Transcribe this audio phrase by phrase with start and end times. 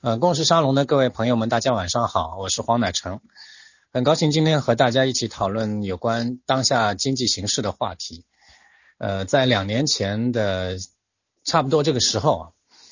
[0.00, 3.20] 呃，共识沙龙的各位朋友们，大家晚上好，我是黄乃成，
[3.92, 8.24] 很高兴今天和大家一起讨论有关当下经济形势的话题。
[8.98, 10.76] 呃，在两年前的
[11.42, 12.46] 差不多这个时候啊，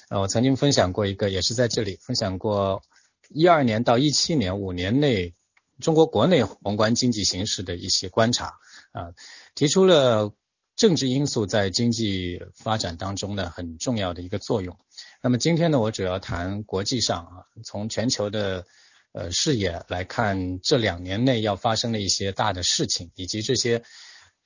[0.09, 2.83] 呃，我曾经分享过一个，也是在这里分享过
[3.29, 5.33] 一二年到一七年五年内
[5.79, 8.55] 中国国内宏观经济形势的一些观察
[8.91, 9.13] 啊，
[9.55, 10.33] 提出了
[10.77, 14.79] 政治因素在经济发展当中呢很重要的一个作用。
[15.23, 17.33] 那么今天呢，我主要谈国际上啊，
[17.65, 18.67] 从全球的
[19.13, 23.83] 呃视野来看，这两年内要发生的一些大的事情，以及这些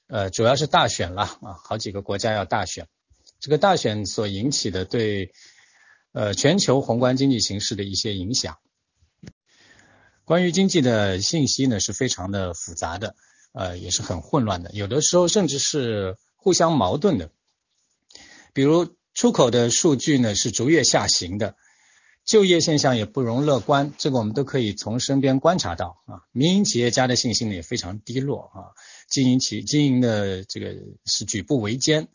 [0.06, 2.86] 呃主要是大选了啊，好几个国家要大选，
[3.40, 5.32] 这个大选所引起的对
[6.12, 8.56] 呃全球宏观经济形势的一些影响。
[10.24, 13.16] 关于经济的信息呢是非常的复杂的，
[13.52, 17.30] 呃也是很混乱的，有的时候甚至是互相矛盾的，
[18.52, 18.94] 比如。
[19.12, 21.56] 出口的数据呢是逐月下行的，
[22.24, 26.22] 就业现象也不容乐观，这个我们都可以从身边观察到啊。
[26.30, 28.70] 民营企业家的信心呢也非常低落啊，
[29.10, 32.06] 经营企经营的这个是举步维艰，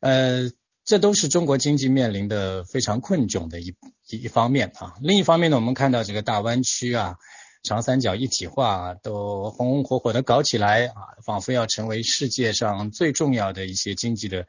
[0.00, 0.50] 呃，
[0.86, 3.76] 这都是中国经济面临的非常困窘的一
[4.08, 4.94] 一一方面啊。
[5.02, 7.18] 另一方面呢，我们看到这个大湾区啊、
[7.62, 14.46] 长三角一体化都红红火火的搞起来啊，仿佛要成为世界上最重要的一些经济的。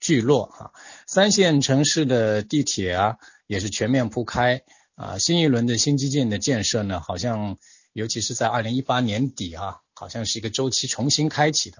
[0.00, 0.72] 聚落啊，
[1.06, 4.60] 三线城市的地铁啊也是全面铺开
[4.96, 7.56] 啊，新一轮的新基建的建设呢，好像
[7.92, 11.78] 尤其是在二零一八年底啊，好像是一个周期重新开启的。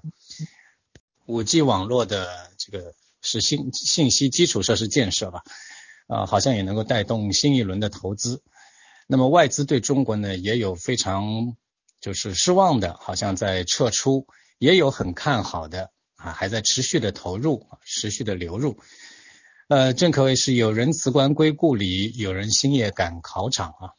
[1.25, 5.43] 五 G 网络的这个是信信息基础设施建设吧，
[6.07, 8.41] 啊，好像也能够带动新一轮的投资。
[9.07, 11.55] 那么外资对中国呢也有非常
[11.99, 15.91] 就是失望的，好像在撤出，也有很看好的。
[16.15, 18.77] 啊，还在持续的投入，持续的流入，
[19.67, 23.91] 呃，正可谓是有人辞官归故里，有人星夜赶考场啊。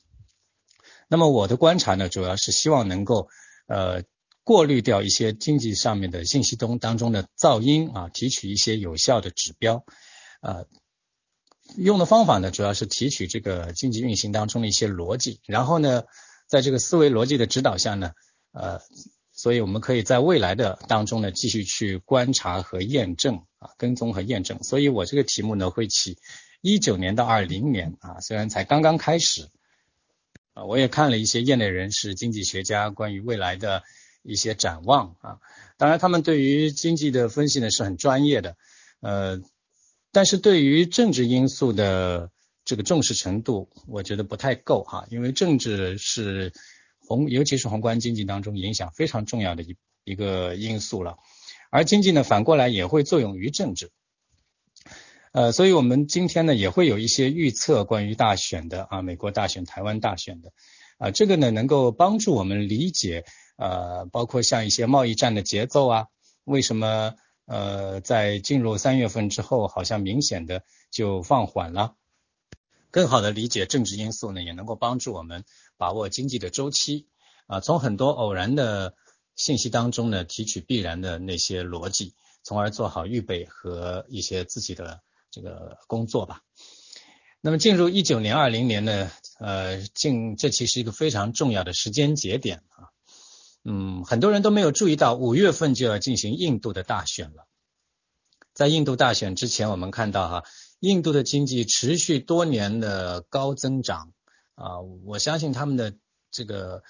[1.06, 3.28] 那么我的观察呢，主要是希望能够
[3.66, 4.04] 呃
[4.42, 9.84] 过滤掉一些经济上面的信息中当中的噪音啊，提取一些有效的指标，
[10.40, 10.66] 呃，
[11.76, 16.04] 用的方法呢，主要是提取这个经济运行当中的一些逻辑，然后呢，
[16.46, 18.12] 在这个思维逻辑的指导下呢，
[18.52, 18.80] 呃。
[19.36, 24.62] 所以，我们可以在未来的当中呢，继续去观察和验证啊，跟踪和验证。
[24.62, 26.18] 所以我这个题目呢，会起
[26.60, 29.48] 一九年到二零年啊，虽然才刚刚开始
[30.52, 33.82] 啊，我也看了一些业内人士、经济学家关于未来的
[34.22, 35.38] 一些展望啊。
[35.78, 38.56] 当然，他们对于经济的分析呢是很专业的，
[39.00, 39.40] 呃，
[40.14, 42.30] 但是对于政治因素的
[42.64, 46.54] 这个重视程度，我觉得不太够哈，因为政治是。
[47.06, 51.18] 宏，尤其是宏观经济当中影响非常重要的一一个因素了，
[51.70, 53.90] 而经济呢反过来也会作用于政治，
[55.32, 60.54] 呃，所以我们今天呢也会有一些预测关于大选的啊，美国大选、台湾大选的
[60.96, 63.26] 啊，这个呢能够帮助我们理解
[63.58, 66.06] 呃，包括像一些贸易战的节奏啊，
[66.44, 71.96] 为什么呃在进入三月份之后好像明显的就放缓了。
[72.90, 75.44] 更好的理解政治因素呢，也能够帮助我们
[75.76, 77.08] 把握经济的周期
[77.46, 78.94] 啊，从很多偶然的
[79.34, 85.02] 信息当中呢，提取必然的那些逻辑，从而做好预备和一些自己的
[85.32, 86.42] 这个工作吧。
[87.40, 89.10] 那么进入一九年、二零年呢，
[89.40, 92.93] 呃，进这其实一个非常重要的时间节点啊，
[93.64, 97.46] 嗯，很多人都没有注意到，五月份就要进行印度的大选了。
[98.52, 100.44] 在印度大选之前，我们看到哈。
[100.80, 104.12] 印度的经济持续多年的高增长
[104.54, 105.94] 啊，我相信他们的
[106.30, 106.82] 这个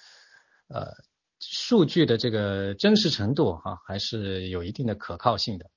[0.67, 0.91] 呃
[1.39, 5.71] 数据的这个真实程度哈，还是有一定的可靠性的。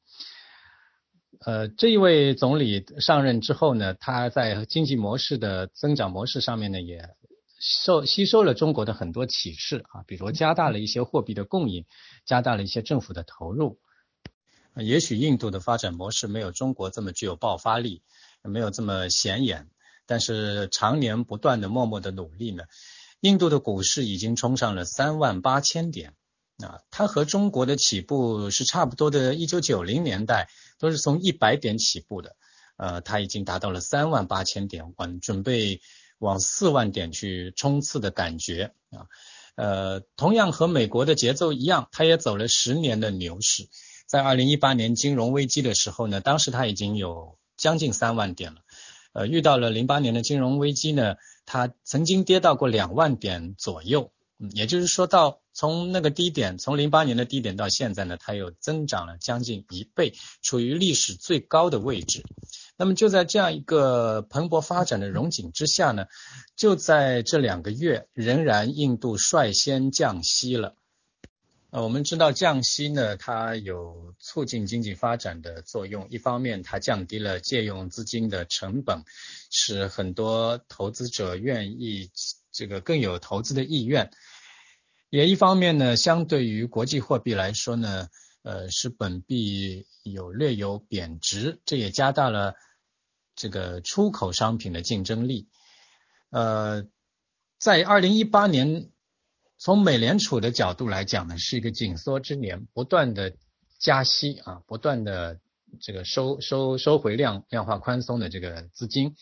[1.39, 7.15] 呃，这一位总理上任之后呢，他在经济模式的增长模式上面呢，也
[7.59, 11.85] 受吸收了中国的很多启示啊，比如加大了一些货币的供应，
[12.25, 13.79] 加大了一些政府的投入。
[14.77, 18.03] 也许印度的发展模式没有中国这么具有爆发力，
[18.43, 19.69] 没有这么显眼，
[20.07, 22.63] 但是常年不断的默默的努力呢，
[23.19, 26.15] 印度的股市已经冲上了三万八千点
[26.63, 30.49] 啊，它和中国的起步是差不多的，一九九零年代
[30.79, 32.37] 都是从一百点起步的，
[32.77, 35.81] 呃，它已经达到了三万八千点，往准备
[36.19, 39.07] 往四万点去冲刺的感觉啊，
[39.55, 43.69] 呃，同样和美国的节奏一样，它也走了十年的牛市。
[44.07, 48.61] 在二零一八年金融危机的时候呢，当时它已经有将近三万点了。
[49.13, 54.13] 呃，遇到了零八年的金融危机呢，它曾经跌到过两万点左右。
[54.39, 62.23] 嗯，也就是说到从那个低点，从零八年的低点到现在呢，它又增长了将近一倍，处于历史最高的位置。
[62.79, 66.07] 那么就在这样一个蓬勃发展的荣景之下呢，
[66.55, 70.77] 就在这两个月，仍然印度率先降息了。
[71.71, 76.07] 呃，我们知道降息呢，它有促进经济发展的作用。
[76.09, 79.03] 一方面，它降低了借用资金的成本，
[79.51, 82.11] 使很多投资者愿意
[82.53, 84.11] 这个更有投资的意愿。
[85.11, 88.09] 也一方面呢，相对于国际货币来说呢，
[88.49, 92.55] 呃，使本币有略有贬值，这也加大了
[93.37, 95.49] 这个出口商品的竞争力。
[96.31, 96.87] 呃，
[97.59, 98.91] 在二零一八年。
[99.61, 103.35] 从美联储的角度来讲呢，是一个紧缩之年，不断的
[103.81, 105.41] 加息啊，不断的
[105.81, 109.17] 这个收收收回量量化宽松的这个资金。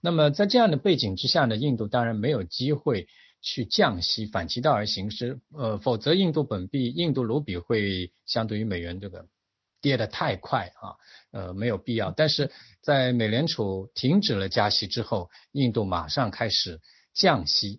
[0.00, 3.06] 那么在这样的背景之下呢，印度当然没有机会
[3.46, 5.38] 去降息，反其道而行之。
[5.52, 9.28] 呃，否则印度本币、印度卢比会相对于美元这个
[9.80, 10.98] 跌得太快啊，
[11.30, 12.10] 呃，没有必要。
[12.10, 12.50] 但是
[12.82, 16.80] 在美联储停止了加息之后，印度马上开始
[17.14, 17.78] 降息。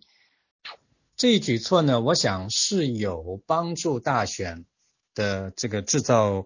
[1.17, 4.65] 这一举措呢，我想是有帮助大选
[5.13, 6.45] 的这个制造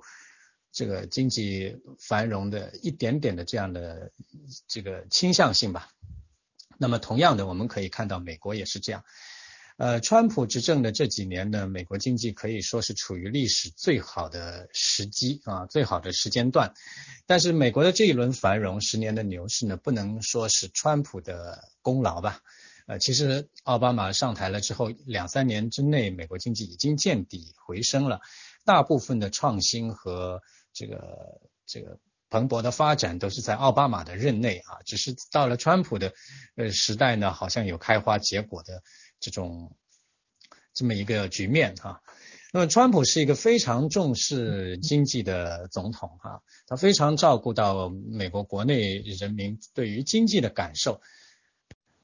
[0.71, 4.11] 这个经济繁荣的一点点的这样的
[4.67, 5.89] 这个倾向性吧。
[6.81, 9.03] 那么同样的，我们可以看到美国也是这样。
[9.77, 16.73] 呃，川普执政的这几年呢，美国经济可以说是处于历史最好的时机啊，最好的时间段。
[17.27, 22.41] 但是美国的这一轮繁荣，十年的牛市呢，不能说是川普的功劳吧。
[22.87, 28.21] 呃，其实奥巴马上台了之后，两三年之内，美国经济已经见底回升了。
[28.65, 30.41] 大部分的创新和
[30.73, 31.99] 这个这个
[32.31, 36.13] 蓬勃的发展都是在奥巴马的任内啊，只是到了川普的
[36.55, 38.81] 呃时代呢，好像有开花结果的
[39.19, 39.75] 这种
[40.73, 42.01] 这么一个局面哈。
[42.53, 51.01] 那么，川普是一个非常重视经济的总统哈，他非常照顾到美国国内人民对于经济的感受。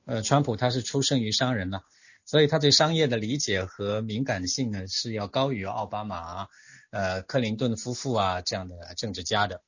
[0.06, 1.80] 呃，川普他是出生于商人呐，
[2.25, 6.47] 所以他对商业的理解和敏感性呢是要高于奥巴马、
[6.91, 9.62] 呃克林顿夫妇啊这样的政治家的。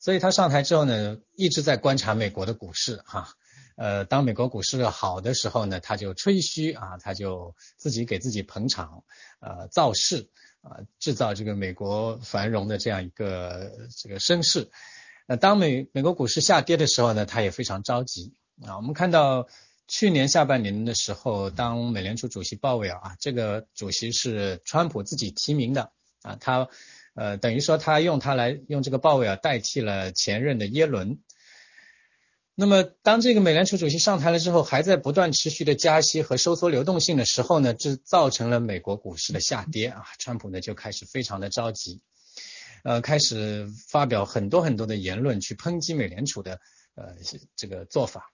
[0.00, 3.28] 所以他上台之后呢，一直在观察美国的股市哈。
[3.76, 9.04] 呃，当美国股市好的时候呢，他就吹嘘啊，他就自己给自己捧场，
[9.40, 10.28] 呃，造势
[10.60, 14.70] 啊，制造这个美国繁荣的这样一个这个声势。
[15.26, 18.34] 那当美美国股市下跌的时候呢，他也非常着急。
[18.66, 19.48] 啊，我们看到
[19.88, 26.68] 去年下半年的时候，当美联储主席鲍威尔啊，这个主席是川普自己提名的啊，他
[27.14, 31.18] 呃等于说他用他来用这个鲍威尔代替了前任的耶伦。
[32.54, 42.02] 那么当这个美联储主席上台了之后，还在不断持续的加息和收缩流动性的时候呢，这造成了美国股市的下跌啊，川普呢就开始非常的着急，
[42.84, 46.60] 呃，开始发表很多很多的言论去抨击美联储的
[46.96, 47.16] 呃
[47.56, 48.30] 这个做法。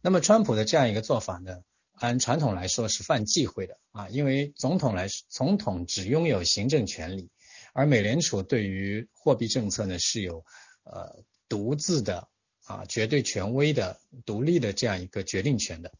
[0.00, 1.58] 那么，川普的这样一个做法呢，
[1.92, 7.30] 按传统来说是犯忌讳的啊，因为总统来说，总统只拥有行政权力，
[7.78, 10.44] 而美联储对于货币政策呢是有
[10.82, 12.28] 呃独自的
[12.66, 15.92] 啊绝对权威的独立的这样一个决定权的，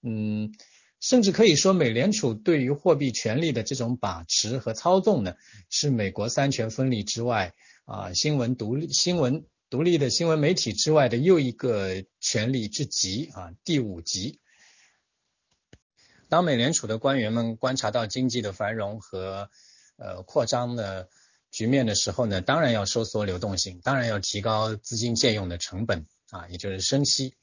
[0.00, 0.50] 嗯，
[0.98, 5.34] 甚至可以说，美联储对于货币权力的这种把持和操纵呢，
[5.68, 7.52] 是美国三权分立之外
[7.84, 9.44] 啊新闻独立新闻。
[9.68, 14.40] 独立的新闻媒体之外的又一个权力之极啊，第五级。
[16.28, 19.48] 当美联储的官员们观察到经济的繁荣和
[19.96, 21.08] 呃扩张的
[21.50, 27.34] 局面的时候呢，当然要收缩流动性，当然要提高资金借用的成本啊，也就是升息，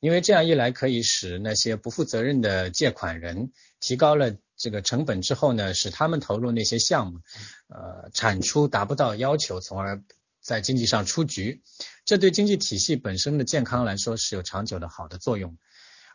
[0.00, 7.20] 因为这样一来可以使那些不负责任的借款人提高了这个成本之后呢，使他们投入那些项目，
[7.68, 10.02] 呃，产出达不到要求，从而。
[10.42, 11.60] 在经济上出局，
[12.06, 15.58] 这对经济体系本身的健康来说是有长久的好的作用，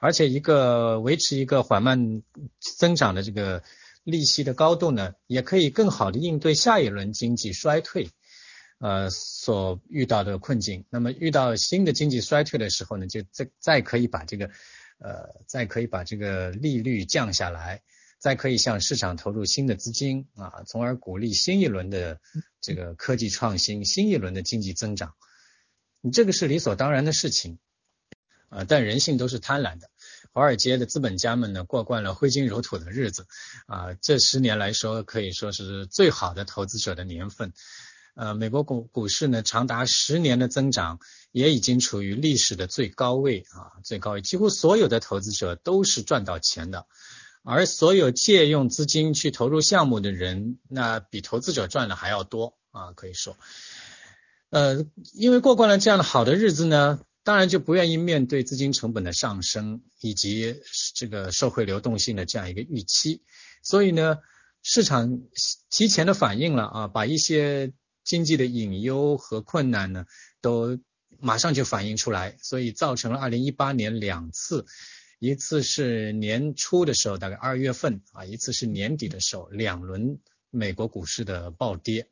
[0.01, 2.23] 而且一个维持一个缓慢
[2.79, 3.61] 增长的这个
[4.05, 8.09] 利息的高度呢，也可以更好的应对下一轮经济衰退，
[8.79, 10.85] 呃所遇到的困境。
[10.89, 14.45] 那么遇到新的经济衰退的时候呢，就再再可以把这个
[14.99, 17.83] 呃再可以把这个利率降下来。
[18.17, 22.19] 再可以向市场投入新的资金啊，从而鼓励新一轮的
[22.59, 25.13] 这个科技创新，新一轮的经济增长。
[26.11, 27.59] 这个是理所当然的事情
[28.49, 29.91] 啊，但人性都是贪婪的。
[30.35, 33.25] 华尔街的资本家们呢，过惯了挥金如土的日子
[33.67, 37.53] 啊，这十年来说可以说是最好的投资者的年份。
[38.15, 40.99] 呃，美国股股市呢，长达十年的增长，
[41.31, 46.85] 也已经处于历史的最高位啊，最高位，几乎所有的投资者都是赚到钱的。
[47.41, 53.37] 而所有借用资金去投入项目的人，那比投资者赚的还要多啊，可以说。
[54.49, 60.61] 呃，因为过惯了这样的好的日子呢，当然就不愿意面对资金成本的上升以及
[60.93, 63.23] 这个社会流动性的这样一个预期，
[63.63, 64.19] 所以呢，
[64.61, 65.21] 市场
[65.71, 70.05] 提前的反映了啊，把一些经济的隐忧和困难呢，
[70.39, 70.77] 都
[71.19, 74.67] 马上就反映出来，所以造成了二零一八年两次，
[75.17, 80.19] 一次是年初的时候，大概二月份啊，一次是年底的时候，两轮
[80.51, 82.07] 美国股市的暴跌。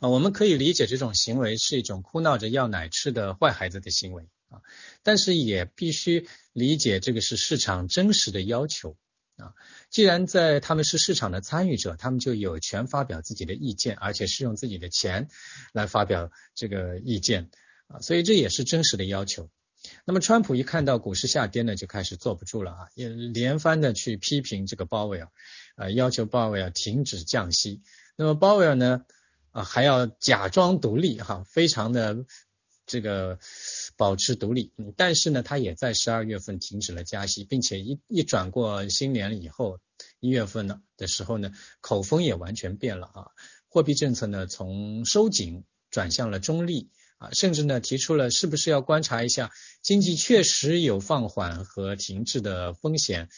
[0.00, 4.62] 啊，我们可以理解这种行为是一种哭闹着要奶吃的坏孩子的行为啊，
[5.02, 8.96] 但是也必须理解这个是市场真实的要求
[9.36, 9.54] 啊。
[9.90, 15.28] 既然在他们是市场的参与者，他们就有权发表自己的意见，而且是用自己的钱
[15.72, 17.50] 来发表这个意见
[17.88, 19.50] 啊，所以这也是真实的要求。
[20.04, 25.28] 那么，川普一看到股市下跌呢，就开始坐不住了啊，也连番的去批评这个鲍威尔，
[25.76, 27.80] 呃，要求鲍威尔停止降息。
[28.16, 29.04] 那么，鲍威尔呢？
[29.58, 32.24] 啊，还要假装独立哈，非常的
[32.86, 33.40] 这个
[33.96, 39.80] 保持独立，嗯，但是呢，他也在十二月份停止了加息，并且一一转过新年以后，
[40.20, 41.50] 一月份呢的时候呢，
[41.80, 43.26] 口风也完全变了啊，
[43.68, 49.50] 货币政策呢从收紧转向了中立啊，甚至呢提出了是不是要观察一下
[49.82, 53.28] 经济确实有放缓和停滞的风险，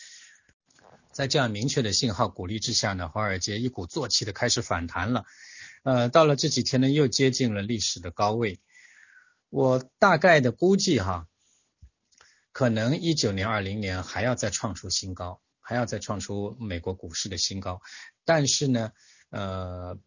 [1.12, 5.24] 在这样明确的信号鼓励之下呢，华尔街一鼓作气的开始反弹了。
[5.82, 8.60] 呃，到了这几天呢，又接近了历史的高位。
[9.48, 11.26] 我大概的估计哈，
[12.52, 17.80] 可能一九年、二零年还要再创出新高，还要再创出美国股市的新高。
[18.24, 18.92] 但是呢，
[19.30, 19.98] 呃，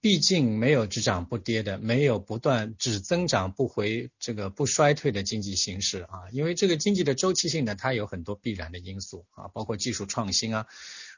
[0.00, 6.28] 毕竟没有只涨不跌的，没有不断只增长不回这个不衰退的经济形势啊。
[6.30, 10.66] 因为这个经济的周期性呢，它有很多必然的因素啊，包括技术创新啊，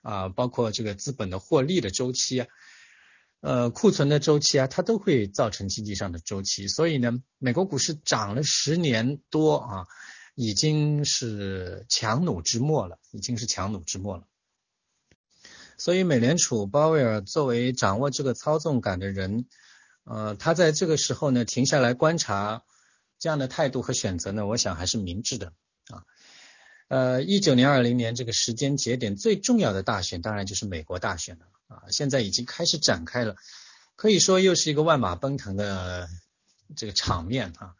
[0.03, 2.47] 啊，包括这个资本的获利的周期啊。
[3.45, 9.87] 呃，库存的周期啊，它都会造成经济上的周期，所以呢，美国股市涨了十年多啊，
[10.35, 14.25] 已经是强弩之末了，已经是强弩之末了。
[15.77, 19.45] 所以，美联储鲍威尔作为掌握这个操纵感的人，
[20.05, 22.65] 呃，他在这个时候呢，停下来观察，
[23.19, 25.53] 这样的态度和选择呢，我想还是明智的。
[26.95, 31.47] 呃，一九年、二零年这个时间节点最重要的大选，当然就是美国大选了。
[31.67, 33.35] 啊，现在已经开始展开了，
[33.97, 36.09] 可以说又是一个万马奔腾的
[36.77, 37.75] 这个场面啊。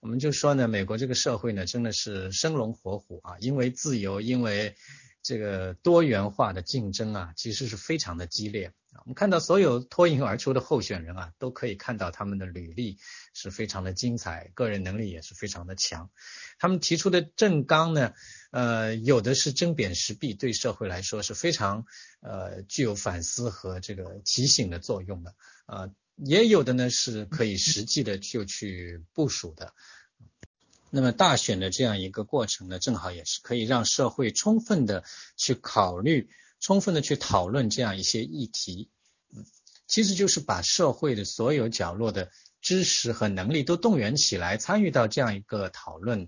[0.00, 4.76] 我们就说呢，美国这个社会呢，真的是生龙活虎啊，因为自由，因为
[5.22, 8.72] 这个多元化的竞争啊，其实是非常的激烈。
[9.00, 12.96] 我们看到所有脱颖而出的候选人啊，都可以看到他们的履历
[13.34, 16.10] 是非常的精彩，个人能力也是非常的强。
[16.58, 18.14] 他们提出的政纲呢，
[18.54, 21.86] 呃，有的是针砭时弊，对社会来说是非常
[22.20, 25.34] 呃具有反思和这个提醒的作用的，
[25.66, 29.74] 啊，也有的呢是可以实际的就去部署的。
[30.90, 35.02] 那么大选的这样一个过程呢，正好也是可以让社会充分的
[35.36, 36.30] 去考虑。
[36.60, 38.88] 充分的去讨论这样一些议题，
[39.34, 39.44] 嗯，
[39.86, 42.30] 其实就是把社会的所有角落的
[42.62, 46.26] 知识和能力都动员起来，参与到这样一个讨论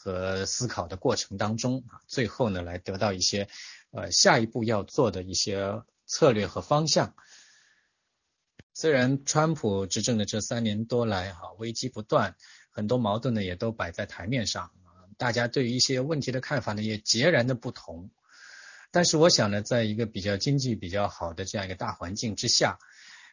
[0.00, 3.48] 和思考的过程当中啊，最后呢，来得到一些
[3.90, 7.16] 呃下一步要做的一些策略和方向。
[8.74, 12.36] 虽然川普执政的这三年多来哈，危机不断，
[12.70, 14.70] 很多矛盾呢也都摆在台面上，
[15.16, 18.08] 大家对于一些问题的看法呢也截然的不同。
[18.92, 22.78] 但是我想呢，在一个比较经济比较好的这样一个大环境之下，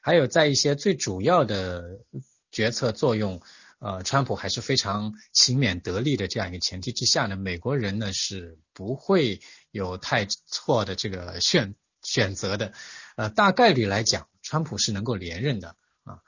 [0.01, 2.01] 还有在一些最主要的
[2.51, 3.39] 决策作用，
[3.79, 12.73] 呃，川普还是非常勤勉得力的这样一个前提之下呢，美国人呢是不会有太错的这个选选择的，
[13.15, 16.19] 呃，大概率来讲，川普是能够连任的啊，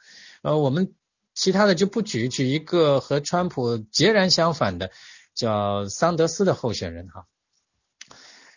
[0.42, 0.94] 呃，我们
[1.34, 4.92] 其他的就不举，举一个和川普截然相反的，
[5.34, 7.28] 叫桑德斯的候选人哈。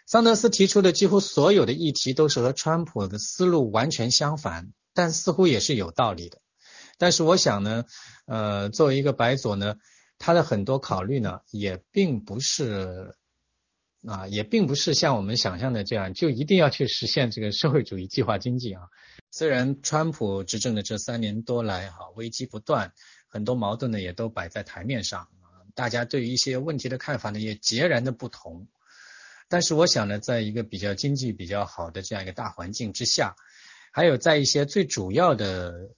[0.07, 6.41] 桑德斯提出的几乎所有的议题都是和川普的思路完全相反，但似乎也是有道理的。
[7.01, 7.87] 但是我想呢，
[8.27, 9.77] 呃，作为一个白左呢，
[10.19, 13.15] 他的很多考虑呢，也并不是
[14.07, 18.83] 啊，也并不是像我们想象的这样，就一定要去实现这个社会主义计划经济啊。
[19.31, 22.93] 虽然川普执政的这三年多来哈，危机不断，
[23.29, 25.27] 很多矛盾呢也都摆在台面上，
[25.75, 28.69] 大家对于一些问题的看法呢也截然的不同。
[29.49, 33.37] 但是我想呢，在一个比较经济比较好的这样一个大环境之下，
[33.91, 35.91] 还有在一些最主要的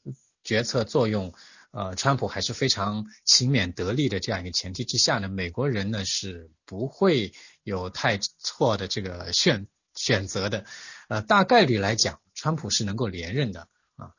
[0.44, 1.32] 决策作用，
[1.70, 7.32] 呃，川普还是非常勤勉得力的这样一个前提之下呢，美国人呢是不会
[7.62, 10.64] 有太错的这个选选择的，
[11.08, 14.12] 呃，大概率来讲，川普是能够连任的啊，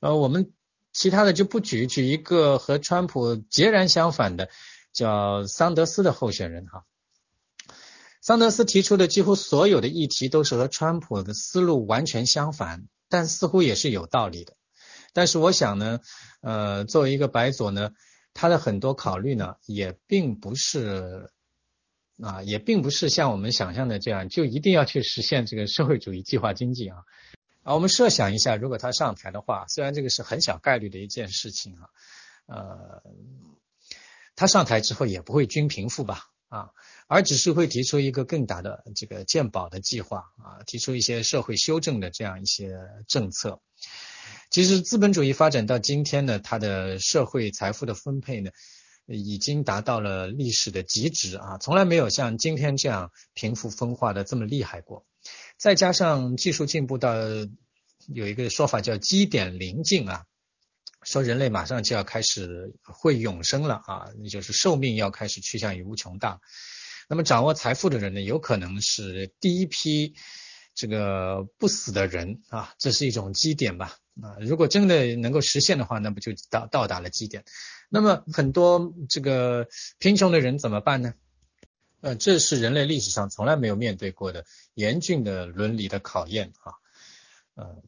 [0.00, 0.52] 呃，我们
[0.92, 4.48] 其他的就不举，举一个和川普截然相反的，
[4.92, 6.84] 叫桑德斯的候选人哈。
[8.20, 14.56] 桑德斯提出的几乎所有的议题都是和川普的思路完全相反，但似乎也是有道理的。
[15.12, 16.00] 但是我想呢，
[16.40, 17.90] 呃，作为一个白左呢，
[18.34, 21.30] 他的很多考虑呢，也并不是
[22.22, 26.98] 啊，也并不是像我们想象的这样，就一定要去实现这个社会主义计划经济啊。
[27.62, 31.88] 啊，我们设想一下，如果他上台的话，虽然这个是很小概率的一件事情啊，
[32.46, 33.02] 呃，
[34.34, 36.70] 他上台之后也不会均贫富吧，啊，
[37.06, 43.60] 而只是会提出一个更大的这个健保的计划啊，提出一些社会修正的这样一些政策。
[44.50, 48.50] 其实资本主义发展到今天呢，它的社会财富的分配呢，
[49.06, 55.06] 已经达到了历史的极值啊，从来没有像今天这样贫富分化的这么厉害过。
[55.56, 57.14] 再加上技术进步到
[58.08, 60.24] 有一个说法叫基点临近啊，
[61.04, 66.40] 说人类马上就要开始会永生了啊，就是寿命要开始趋向于无穷大。
[67.08, 70.14] 那么掌握财富的人呢，有可能是第一批
[70.74, 74.36] 这个不死的人啊，这是一种基点吧啊。
[74.40, 77.44] 如果真的能够实现的话，那不就到到达了基点？
[77.88, 81.14] 那么很多这个贫穷的人怎么办呢？
[82.02, 86.72] 呃，这是人类历史上从来没有面对过的严峻的伦理的考验啊，
[87.56, 87.82] 嗯，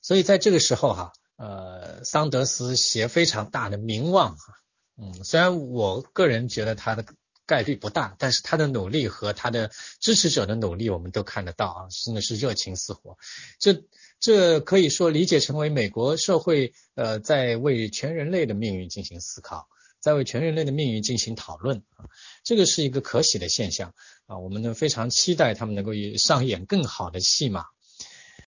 [0.00, 4.54] 所以在这个时候哈，呃，桑德斯携非常大的名望哈，
[4.96, 7.04] 嗯，虽然我个人觉得他的
[7.52, 13.18] 概率不大，但是他的努力和他的支持者的努力我们都看得到啊，真的是热情似火，
[13.58, 13.84] 这
[14.18, 19.68] 这可以说理解成为美国社会呃在为全人类的命运进行思考。
[20.00, 22.10] 在为全人类的命运进行讨论啊，
[22.42, 23.94] 这个是一个可喜的现象
[24.26, 27.66] 啊，我们呢非常期待他们能够上演更好的戏码。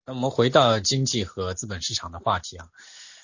[0.04, 2.68] 那我们回到经济和资本市场的话题啊，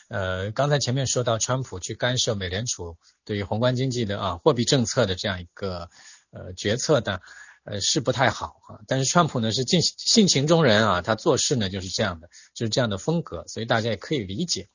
[0.09, 5.91] 呃，刚才前面说到川普去干涉美联储对于宏观经济的啊货币政策的这样一个
[6.31, 7.21] 呃决策的
[7.65, 14.69] 呃是不太好啊，但是川普呢是性性情中人啊，他做事呢就是这样的，就是这样的风格，所以大家也可以理解。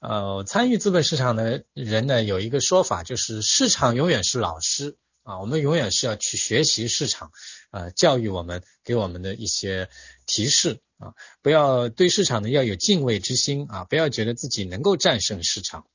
[0.00, 7.32] 呃，参与资本市场的人呢，有一个说法，就是市场永远是老师啊，我们永远是要去学习市场，
[7.70, 9.88] 呃，教育我们给我们的一些
[10.26, 15.86] 提示啊，不要对市场呢要有敬畏之心啊，不要觉得自己能够战胜市场。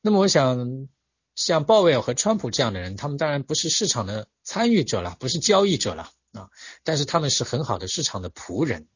[0.00, 0.88] 那么，我想
[1.34, 6.48] 像鲍威尔和川普这样的人，他们当然不是市场的参与者了，不是交易者了啊，
[6.84, 8.88] 但是他们是很好的市场的仆人。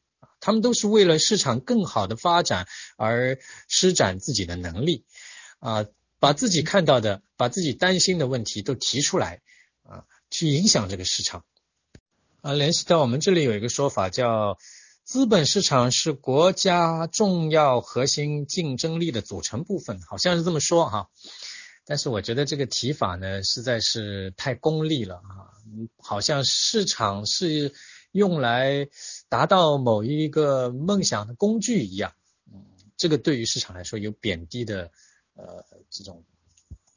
[0.45, 5.05] 他们都是为了市场更好的发展而施展自己的能力，
[5.61, 5.87] 啊，
[6.19, 9.41] 把自己看到的、把自己担心的问题都提出来，
[9.85, 11.45] 啊，去影响这个市场。
[12.41, 14.59] 啊，联系到我们这里有一个说法叫
[15.05, 21.09] 资本市场是国家重要核心竞争力的组成部分，好像是这么说哈。
[21.85, 25.53] 但是我觉得这个提法呢实在是太功利了啊，
[25.99, 27.75] 好像市场是。
[28.13, 28.89] 用来
[29.31, 32.13] 达到某一个梦想的工具一样，
[32.53, 32.63] 嗯，
[32.99, 34.91] 这个对于市场来说有贬低的
[35.33, 36.23] 呃这种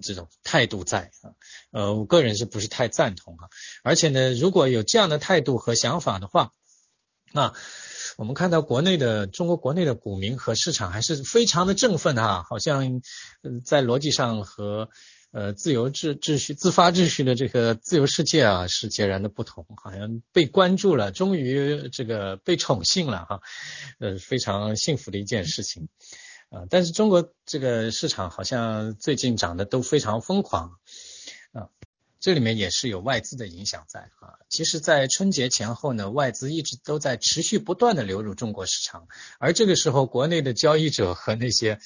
[0.02, 1.32] 这种态度在啊，
[1.72, 3.48] 呃，我个人是不是太赞同啊？
[3.82, 6.52] 而且呢，如果有这样的态度和想法的话，
[7.36, 7.54] 那
[8.17, 13.02] 我们看到国内的中国国内的股民和市场还是非常的振奋啊，好像
[13.63, 14.89] 在逻辑上和。
[15.32, 23.41] 呃，自由秩秩序、自发秩序的这个自由世界啊，是截然的不同，好像被关注了，终于这个被宠幸了哈，
[24.00, 25.89] 呃，非常幸福的一件事情
[26.50, 26.63] 啊。
[26.69, 30.71] 但是中国这个市场好像最近涨得都非常疯狂
[31.52, 31.67] 啊，
[32.25, 34.33] 这里面也是有外资的影响在啊。
[34.49, 39.07] 其实，在春节前后呢，外资一直都在持续不断的流入中国市场，
[39.38, 41.77] 而这个时候，国内的交易者和那些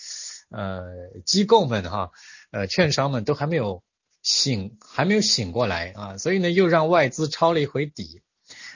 [0.50, 0.86] 呃
[1.26, 2.12] 机构们哈。
[2.52, 3.84] 呃，券商们都还没有
[4.24, 8.22] 醒，还没有醒过来啊，所以呢，又让外资抄了一回底。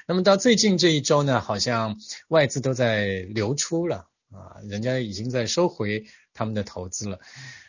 [0.06, 1.98] 那么到最近这一周呢，好像
[2.28, 7.20] 外资都在流出了啊，人家已经在收回他们的投资了。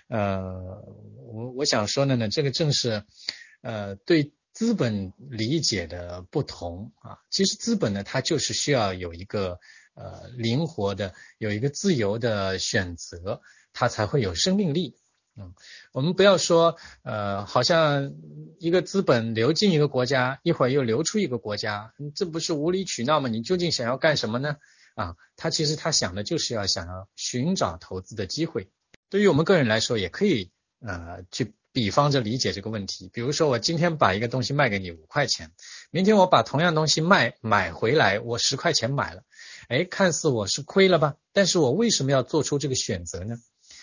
[0.09, 0.83] 呃，
[1.33, 3.05] 我我想说的呢，这个正是
[3.65, 7.19] 呃对资本理解的不同啊。
[7.31, 9.59] 其实资本呢，它就是需要有一个
[9.95, 13.41] 呃灵活的，有一个自由的选择，
[13.73, 14.97] 它才会有生命力。
[15.37, 15.53] 嗯，
[15.91, 18.15] 我们不要说，呃，好像
[18.61, 23.29] 一个资本流进一个国家，一会儿又流出一个国家，这不是无理取闹吗？
[23.29, 24.59] 你究竟想要干什么呢？
[24.95, 28.69] 啊，他其实他想的就是要想要寻找投资的机会。
[29.11, 33.11] 对于我们个人来说，也可以呃去比方着理解这个问题。
[33.13, 35.51] 比如说，我今天把一个东西卖给你五块钱，
[35.91, 39.25] 明天我把同样东西卖买回来，我十块钱买了，
[39.69, 41.17] 哎，看似我是亏了吧？
[41.33, 43.37] 但是我为什么要做出这个选择呢？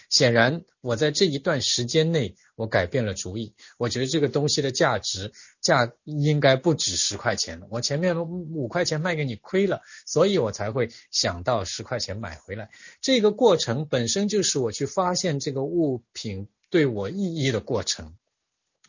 [0.10, 3.56] 显然，我在这一段时间内，我改变了主意。
[3.78, 7.62] 我觉得这个东西的价值价应该不止十块钱。
[7.70, 12.70] 我前面五块钱卖给你亏了，所以我才会想到十块钱买回来。
[13.02, 18.16] 这个过程本身就是我去发现这个物品对我意义的过程。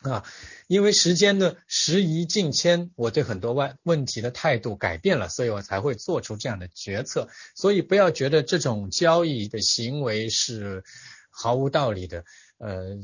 [0.01, 0.25] 啊，
[0.67, 7.29] 因为时间的时移境迁，我对很多问问题的态度改变了，所以我才会做出这样的决策。
[7.55, 10.83] 所以不要觉得这种交易的行为是
[11.31, 12.25] 毫无道理的，
[12.57, 12.97] 呃，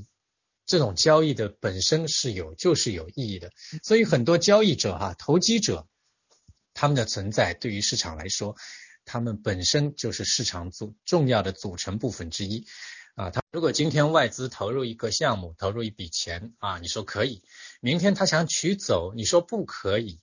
[0.65, 3.49] 这种交易的本身是有就是有意义的。
[3.81, 5.87] 所以很多交易者哈，投机者，
[6.73, 8.57] 他们的存在对于市场来说，
[9.05, 12.67] 他们本身就是市场组重要的组成部分之一。
[13.19, 17.43] 啊，他如果今天外资投入一个项目，投入一笔钱啊，你说可以，
[17.81, 20.21] 明天他想取走，你说不可以，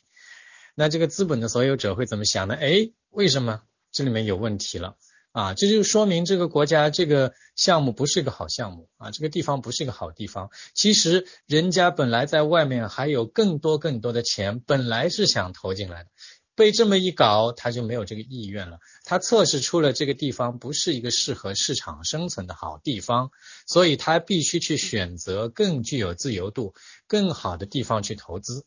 [0.74, 2.54] 那这个资本的所有者会怎么想呢？
[2.54, 3.60] 哎，为什么
[3.92, 4.96] 这里面有问题了？
[5.32, 10.48] 啊，这就说明这个国家这个项目不是一个好项目啊，这个地方不是一个好地方。
[10.72, 16.10] 其实人家本来在外面还有更多更多的钱，本来是想投进来的。
[16.56, 18.78] 被这么一搞，他就没有这个意愿了。
[19.04, 23.30] 他测试出了这个地方不是一个适合市场生存的好地方，
[23.66, 26.74] 所以他必须去选择更具有自由度、
[27.06, 28.64] 更好的地方去投资。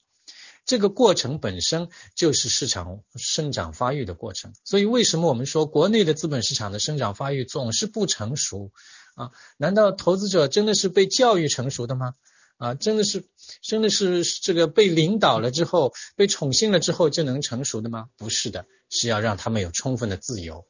[0.66, 4.54] 这个过程本身就是市场生长发育的过程。
[4.64, 8.72] 所以，为什么我们说国内的资本市场的生长发育总是不成熟
[9.16, 9.32] 啊？
[9.58, 12.14] 难道投资者真的是被教育成熟的吗？
[12.60, 13.24] 啊，真的是，
[13.62, 18.10] 真的是这个被领导了之后，被宠幸了之后就能成熟的吗？
[18.18, 20.68] 不是的，是要让他们有充分的自由。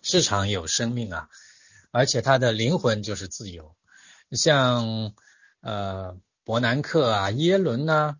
[0.00, 1.28] 市场有生命啊，
[1.90, 3.76] 而且它的灵魂就是自由。
[4.32, 5.12] 像
[5.60, 8.16] 呃伯南克啊、耶伦呐，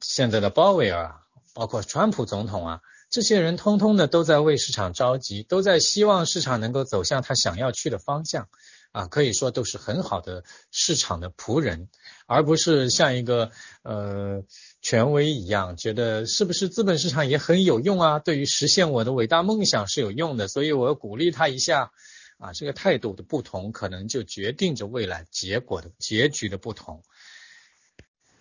[0.00, 1.20] 现在的鲍威尔啊，
[1.54, 8.48] 包括川普总统啊，这些人通通的都在为市场着急，都在希望市场能够走向他想要去的方向。
[8.92, 11.88] 啊，可以说都是很好的市场的仆人，
[12.26, 13.50] 而不是像一个
[13.82, 14.44] 呃
[14.80, 18.18] 权威一样，觉得是不是资本市场也很有用啊？
[18.20, 21.90] 对于实现我的伟大梦想是有用的，所以我要鼓励他一下。
[22.38, 27.04] 啊，这个态度的不同，可能就决定着未来结果的结局的不同。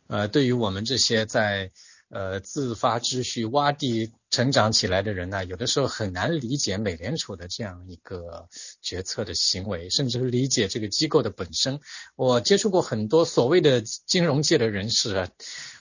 [0.08, 1.72] 呃，对于我们这些在
[2.12, 4.12] 呃自发秩序洼地。
[4.34, 8.48] 成长起来的人呢，有的时候很难理解美联储的这样一个
[8.82, 11.82] 决策的行为，甚至理解这个机构的本身。
[12.16, 15.30] 我接触过很多所谓的金融界的人士啊，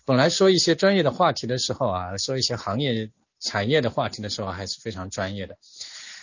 [0.04, 5.56] 本来说一些专业的话题的时候啊，说一些行业产业的话题的时候，还是非常专业的。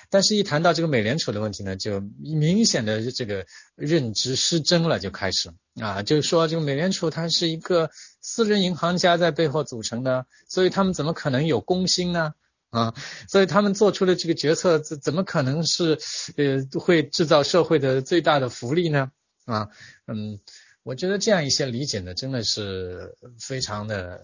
[0.09, 7.89] 但是，一谈到这个美联储的问题呢，就明显的这个认知失真了，就开始啊，就是说这个美联储它是一个
[8.21, 12.33] 私人银行家在背后组成的，所以他们怎么可能有公心呢？
[12.69, 12.93] 啊，
[13.27, 15.97] 所以他们做出的这个决策怎怎么可能是
[16.35, 19.11] 呃会制造社会的最大的福利呢？
[19.45, 19.69] 啊，
[20.07, 20.39] 嗯，
[20.83, 24.21] 我觉得这样一些理解呢，真的是非常的。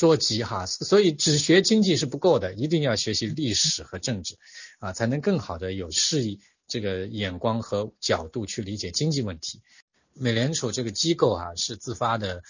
[0.00, 4.38] 捉急哈，所以只学经济是不够的，一定要学习历史和政治
[4.78, 9.60] 啊，才能更好的有示意这个眼光和角度去理解经济问题。
[10.14, 12.42] 美联储这个机构啊，是自发的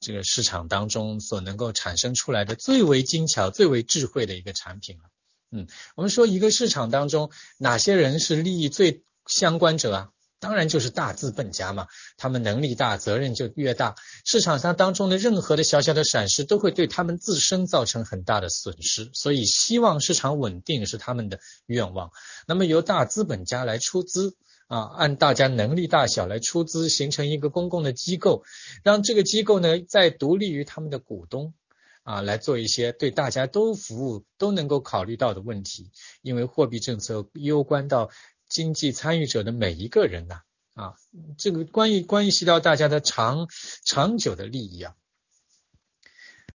[0.00, 5.02] 这个市场当中所能够产生出来的最为精巧、最为智慧的一个产品了。
[5.50, 10.12] 嗯，我们说一个市场当中哪些人是利益最相关者啊？
[10.38, 11.86] 当然就是大资本家嘛，
[12.18, 13.94] 他们能力大，责任就越大。
[14.24, 19.10] 市场上当中的任何的小小的闪失，都会对他们自身造成很大的损失。
[19.14, 22.10] 所以，希望市场稳定是他们的愿望。
[22.46, 28.44] 那么，由大资本家来出资啊，按大家能力大小来出资，形成一个公共的机构，
[28.84, 31.54] 让这个机构呢，在独立于他们的股东
[32.02, 35.90] 啊，来做一些对大家都服务、都能够考虑到的问题。
[36.20, 38.10] 因为货币政策攸关到。
[38.48, 40.42] 经济参与者的每一个人呐，
[40.74, 40.94] 啊，
[41.38, 43.48] 这个关于关系到大家的长
[43.84, 44.94] 长久的利益啊。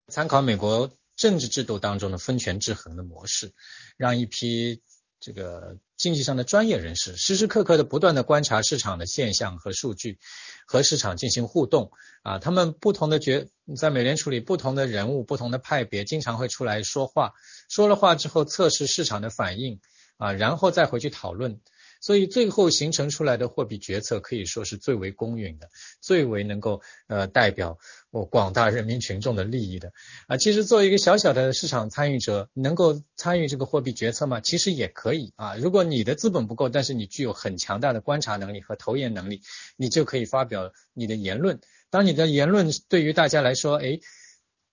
[0.08, 3.52] 参考美国政治制度当中的分权制衡的模式，
[3.96, 4.82] 让一批
[5.20, 10.18] 这个经济上的专业人士时时刻刻的不断的观察市场的现象和数据，
[10.66, 11.90] 和市场进行互动
[12.22, 12.38] 啊。
[12.38, 17.34] 他们不同的角在美联储里不同的人物、不同的派别，经常会出来说话，
[17.68, 19.80] 说了话之后测试市场的反应
[20.16, 21.60] 啊，然后再回去讨论。
[22.00, 25.68] 所以最后形成出来的货币决策可以说是最为公允的，
[26.00, 27.78] 最为能够呃代表
[28.10, 29.92] 我广大人民群众的利益的
[30.26, 30.36] 啊。
[30.36, 34.40] 其实作为一个小小的市场参与者，能够参与这个货币决策吗？
[34.40, 35.56] 其实也可以啊。
[35.56, 39.42] 如果你的资本不够，但是你具有很强大的观察能力和投研能力，
[39.76, 41.60] 你就可以发表你的言论。
[41.90, 43.98] 当你的言论对于大家来说，哎，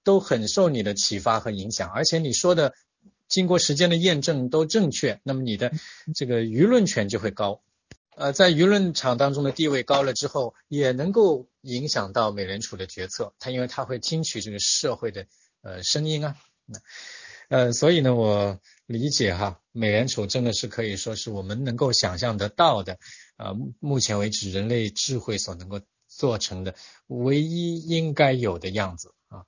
[0.03, 2.73] 都很受你的启发和影响，而且你说的。
[3.27, 5.71] 经过时间的验证都正确，那么你的
[6.13, 7.61] 这个舆论权就会高。
[8.15, 13.33] 呃，在舆论场当中的地位高了之后，也能够影响到美联储的决策。
[13.39, 15.27] 他因为他会听取这个社会的
[15.61, 16.38] 呃声音啊，
[17.49, 22.99] 呃，所以呢，我理解哈，美联储真的是可以说是我们能够想象得到的，
[23.35, 26.73] 呃，目前为止人类智慧所能够做成的
[27.07, 29.43] 唯一应该有的样子啊。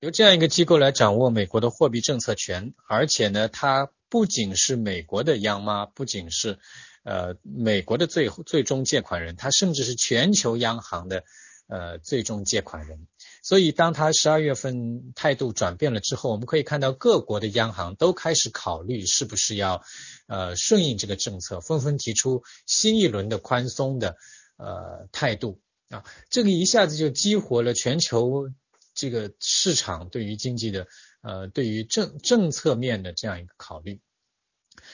[0.00, 6.58] 由这样一个机构来掌握美国的货币政策权，而且呢，它不仅是美国的央妈，不仅是。
[7.04, 11.24] 呃，美国的最最终借款人，它甚至是全球央行的
[11.66, 13.06] 呃最终借款人。
[13.42, 19.82] 所以，当他十二月份态度转变了之后，我们可以看到各国的央行都开始考虑是不是要
[20.26, 24.16] 呃顺应这个政策，纷纷提出新一轮的宽松的
[24.58, 26.04] 呃态度啊。
[26.28, 28.50] 这个一下子就激活了全球
[28.98, 30.88] 这个市场对于经济的
[31.22, 34.00] 呃对于政政策面的这样一个考虑。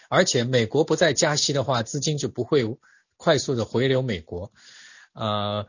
[0.09, 2.65] 而且美国不再加息的话，资金就不会
[3.17, 4.53] 快速的回流美国，
[5.15, 5.67] 呃，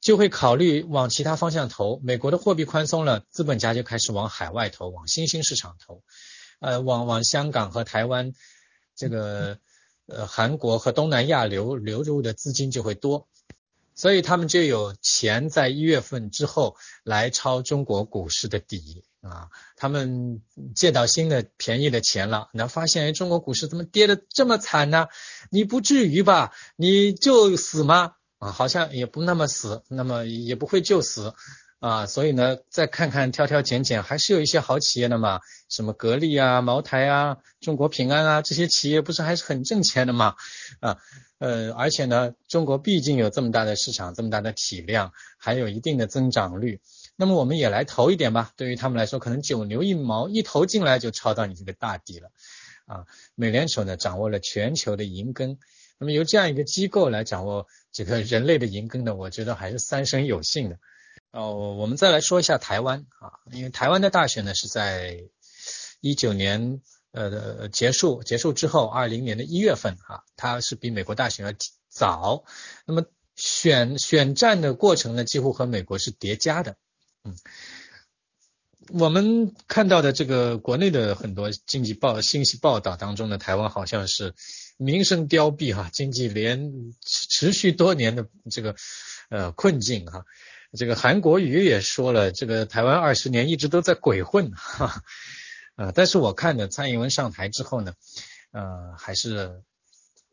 [0.00, 2.00] 就会考虑往其他方向投。
[2.02, 6.02] 美国的货币宽松了，资本家就开始往海外投，往新兴市场投，
[6.60, 8.32] 呃，往往香港和台湾，
[8.94, 9.58] 这个
[10.06, 13.28] 呃韩国和东南亚流流入的资金就会多，
[13.94, 19.04] 所以他们就有钱在一月份之后来抄中国股市的底。
[19.24, 20.42] 啊，他们
[20.74, 25.06] 借到新的便宜的钱了，那发现哎中国股市怎么跌的这么惨呢？
[25.50, 26.52] 你不至于吧？
[26.76, 28.16] 你就死吗？
[28.36, 31.32] 啊，好像也不那么死，那么也不会就死
[31.84, 32.06] 啊。
[32.06, 40.34] 所以呢，再看看挑挑拣拣，还是有一些好企业的嘛，什么格力啊、茅台啊、中国平安啊这些企业不是还是很挣钱的嘛？
[40.80, 40.96] 啊，
[41.38, 46.80] 呃，而且呢，中国毕竟有这么大的市场，这么大的体量，还有一定的增长率。
[47.16, 52.30] 那么我们也来投一点吧，对于他们来说，可能九牛一毛，一投进来就抄到你这个大底了
[52.86, 53.04] 啊。
[53.36, 55.58] 美联储呢，掌握了全球的银根，
[55.98, 60.78] 那么由这样一个机构来掌握这个人类的银根呢，我觉得还是三生有幸的。
[61.34, 65.18] 哦，我们再来说一下台湾啊，因为台湾的大选呢是在
[66.00, 71.52] 一九年呃结束结束之后，二零年的一月份啊，它是比美国大选要
[71.88, 72.44] 早，
[72.86, 76.76] 那么选选战的过程呢，几乎和美国是叠加的。
[77.24, 77.34] 嗯，
[78.90, 84.36] 我们看到的这个国内的很多经济报信息报道当中呢，台湾好像是
[84.76, 88.76] 民生凋敝哈，经济连持续多年的这个
[89.30, 90.24] 呃困境哈。
[90.76, 95.02] 这个韩国瑜也说了，这个台湾二十年一直都在鬼混哈。
[95.76, 97.94] 呃，但是我看呢，蔡英文上台之后呢，
[98.52, 99.62] 呃，还是。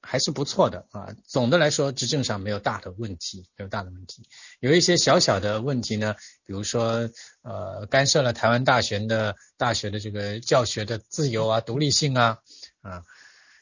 [0.04, 4.28] 还是不错的啊，总的来说执政上没有大的问题，没有大的问题，
[4.60, 7.08] 有一些小小的问题呢，比如说
[7.44, 12.40] 呃干涉了台湾大学的大学的这个教学的自由啊、独立性啊
[12.82, 13.04] 啊，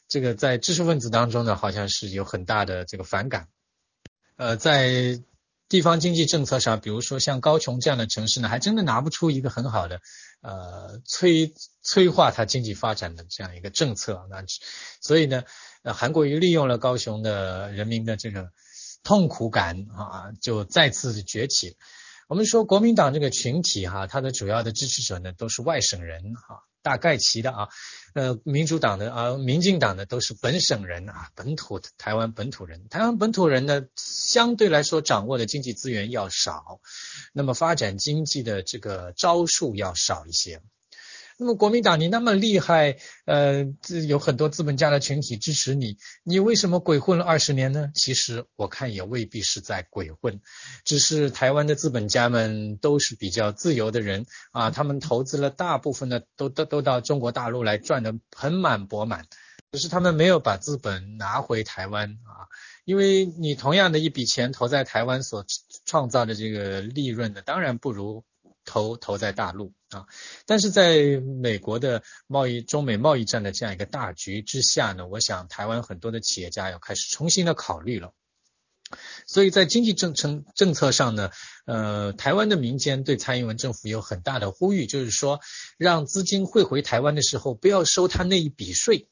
[0.08, 3.48] 这个在知识分子当中呢，好像是有很大的这个反感，
[4.36, 5.22] 呃在。
[5.70, 10.00] 地方经济政策上，比如说像高雄这样的城市呢，还真的拿不出一个很好的
[10.42, 14.26] 呃催催化它经济发展的这样一个政策。
[14.28, 14.44] 那
[15.00, 15.44] 所以呢，
[15.82, 18.50] 呃，韩国瑜利用了高雄的人民的这个
[19.04, 21.76] 痛苦感啊，就再次崛起。
[22.30, 26.62] 我们说国民党这个群体哈，它的主要的支持者呢都是外省人哈。
[26.80, 27.68] 大概齐的啊，
[28.14, 36.80] 呃，民主党的啊，民进党的都是本省人啊，本土的台湾本土人，台湾本土人呢，相对来说掌握的经济资源要少，
[37.32, 40.62] 那么发展经济的这个招数要少一些。
[41.40, 47.90] 那么国民党你那么厉害，呃，这有很多资本家的群体支持你，你为什么鬼混了二十年呢？
[47.94, 50.42] 其实我看也未必是在鬼混，
[50.84, 59.24] 只是台湾的资本家们都是比较自由的人啊，他们投资了大部分的都都都到中国大陆来赚的盆满钵满，
[59.72, 62.52] 只是他们没有把资本拿回台湾啊，
[62.84, 65.46] 因为你同样的一笔钱投在台湾所
[65.86, 68.24] 创造的这个利润呢，当然不如。
[68.64, 70.06] 投投在大陆啊，
[70.46, 78.12] 但是在美国的贸易中美贸易战的这样一个大局之下呢，我想台湾很多的企业家要开始重新的考虑了。
[79.24, 81.30] 所以在经济政政政策上呢，
[81.64, 85.40] 呃，台湾的民间对蔡英文政府有很大的呼吁，就是说
[85.78, 89.08] 让资金汇回台湾的时候，不要收他那一笔税。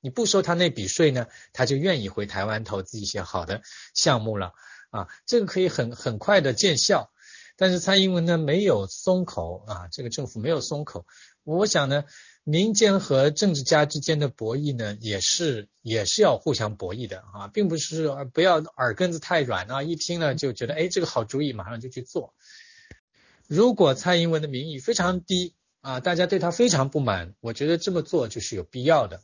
[0.00, 3.62] 你不收他那笔税呢，他就愿意回台湾投资一些好的
[3.94, 4.52] 项目了
[4.90, 7.10] 啊，这个可以很很快的见效。
[7.56, 11.06] 但是蔡英文呢没有松口啊，这个政府没有松口。
[11.42, 12.04] 我想呢，
[12.44, 22.34] 民间和政治家之间的博弈呢，也是也是要互相博弈的啊，并不是不要耳根子太软啊，一听呢就觉得哎这个好主意，马上就去做。
[23.46, 29.20] 如果蔡英文的民意非常低啊，大家对他非常不满，我觉得这么做就是有必要的。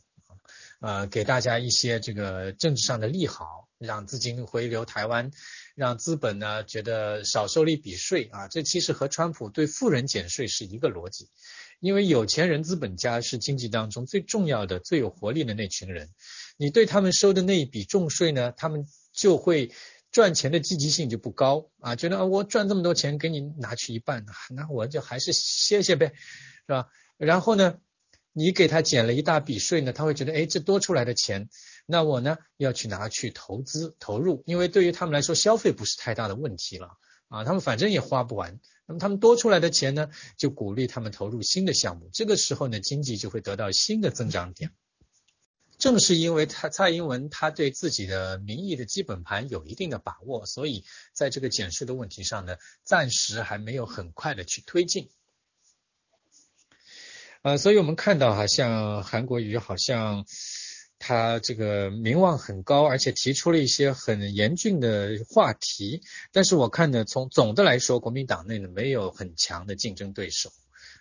[0.79, 5.31] 呃，给大家一些这个政治上的利好，让资金回流台湾，
[5.75, 11.29] 让资本呢觉得少收了一笔税啊，这其实和川普对富人减税是一个逻辑，
[11.79, 16.09] 因为有钱人资本家是经济当中最重要的、最有活力的那群人，
[16.57, 19.71] 你对他们收的那一笔重税呢，他们就会
[20.11, 26.13] 赚钱的积极性就不高啊，觉得啊我赚这么多钱给你拿去一半，那我就还是歇歇呗，
[26.67, 26.87] 是吧？
[27.17, 27.79] 然后呢？
[28.33, 31.49] 你给他减了一大笔税呢，他会觉得，哎，这多出来的钱，
[31.85, 44.71] 那我呢要去拿去投资投入，因为对于他们来说，消费不是太大的问题了啊，他们反正也花不完，那么他们多出来的钱呢，就鼓励他们投入新的项目，这个时候呢，经济就会得到新的增长点。
[45.79, 55.09] 正是因为他蔡英文他对自己的民意的基本盘有一定的把握，所以在这个减税的问题上呢，暂时还没有很快的去推进。
[57.43, 60.25] 呃，所以我们看到哈，像韩国瑜好像
[60.97, 66.01] 他这个名望很高，而且提出了一些很严峻的话题。
[66.31, 70.53] 但是我看呢，从总的来说，国民党内呢没有很强的竞争对手，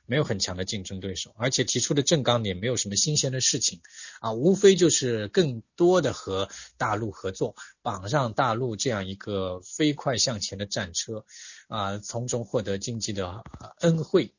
[0.05, 3.81] 没有很强的竞争对手，而且提出的政纲也没有什么新鲜的事情
[4.21, 11.25] 啊，无非就是更多的和大陆合作，绑上大陆这样一个飞快向前的战车
[11.69, 13.45] 啊，从中获得经济的
[13.79, 14.35] 恩惠。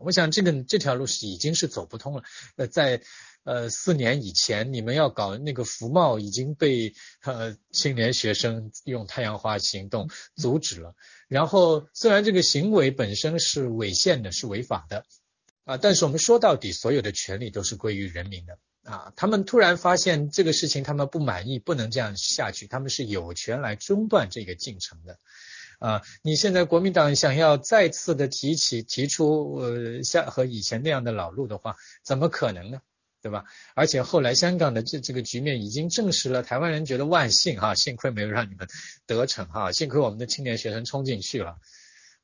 [0.00, 2.24] 我想这个这条路是已经是走不通了。
[2.56, 3.00] 呃，在
[3.44, 10.94] 呃四年以前，你们要搞那个服贸已经被呃青年学生用太阳花行动阻止了。
[11.28, 15.04] 然后虽然这个行为本身是违宪的，是违法的
[15.64, 19.12] 啊，但是我们说到底，所有的权利都是归于人民的啊。
[19.14, 25.18] 他们突然发现这个事情他们不满意，不能这样下去，他们是有权来中断这个进程的。
[25.78, 32.80] 啊，你现在国民党想要再次的提起提出呃像和以前那样的老路的话，怎么可能呢？
[33.20, 33.44] 对吧？
[33.74, 38.68] 而且后来香港的这这个局面已经证实了，台湾人觉得万幸哈，幸亏没有让你们
[39.06, 41.58] 得逞哈，幸亏我们的青年学生冲进去了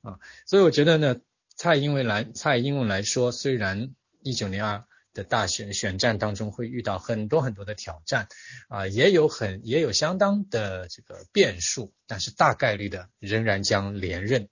[0.02, 1.16] 啊，所以我觉得呢，
[1.56, 4.84] 蔡英文来蔡英文来说，虽然一九年二。
[5.14, 8.29] 的大选选战当中会遇到很多很多的挑战
[8.68, 14.50] 啊，也有很也有相当的这个变数，但是大概率的仍然将连任。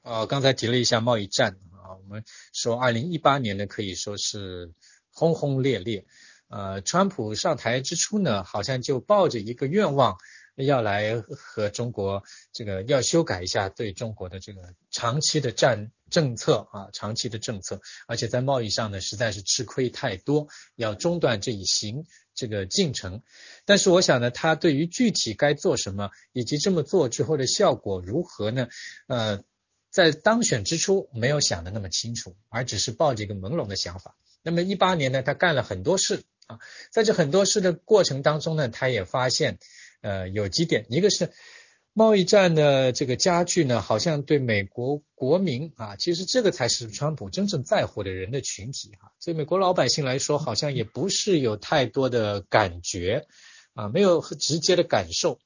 [0.00, 4.72] 啊，刚才提了一下贸易战啊，我们说二零一八年呢可以说是
[5.12, 6.06] 轰轰烈烈。
[6.48, 10.16] 呃，川普上台之初呢，好像就抱着一个愿望。
[10.54, 20.46] 要来和中国这个要修改一下对中国的这个长期的战政策啊，长期的政策，而且在贸易上呢实在是吃亏太多，
[20.76, 23.22] 要中断这一行这个进程。
[23.64, 28.68] 但是我想呢，他对于具体该做什么，以及这么做之后的效果如何呢？
[29.08, 29.42] 呃，
[29.90, 34.14] 在当选之初没有想的那么清楚，而只是抱着一个朦胧的想法。
[34.42, 36.60] 那么一八年呢，他干了很多事啊，
[36.92, 39.58] 在这很多事的过程当中呢，他也发现。
[40.04, 41.30] 呃，有几点，一个是
[41.94, 53.26] 贸易战的这个加剧呢，好像对美国国民啊，其实这个才是川普真正在乎的人的群体啊，对美国老百姓来说，好像也不是有太多的感觉
[53.74, 55.38] 啊，没有直接的感受，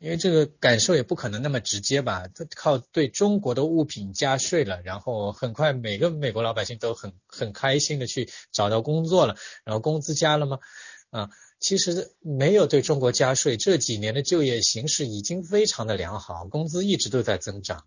[0.00, 10.58] 因为这个感受也不可能那么直接吧，他靠对中国的物品加税了，然后很快每个美国老百姓都很很开心的去找到工作了，然后工资加了吗？
[11.10, 11.30] 啊。
[11.60, 17.84] 其实没有对中国加税，这几年的就业形势已经非常的良好，工资一直都在增长，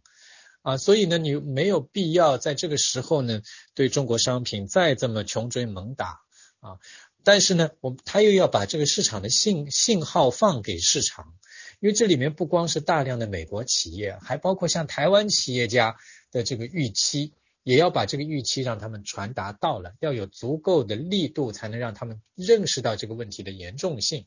[0.62, 3.42] 啊，所以呢，你没有必要在这个时候呢
[3.74, 6.20] 对中国商品再这么穷追猛打
[6.60, 6.80] 啊。
[7.24, 11.34] 但是呢，我他又要把这个市场的信信号放给市场，
[11.80, 15.96] 因为这里面不光是大量的美国企业，还包括像台湾企业家
[16.32, 17.34] 的这个预期。
[17.63, 24.26] 也要把这个预期让他们传达到了，要有足够的力度，才能让他们认识到这个问题的严重性。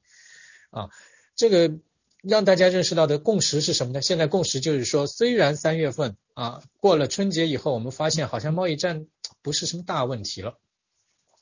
[0.71, 0.91] 啊，
[1.35, 1.79] 这个
[2.23, 4.03] 让大家认识到的共识是什么呢？
[4.03, 9.07] 现在共识就是说，虽然三月份啊过了春节以后，我们发现好像贸易战
[9.43, 10.59] 不是什么大问题了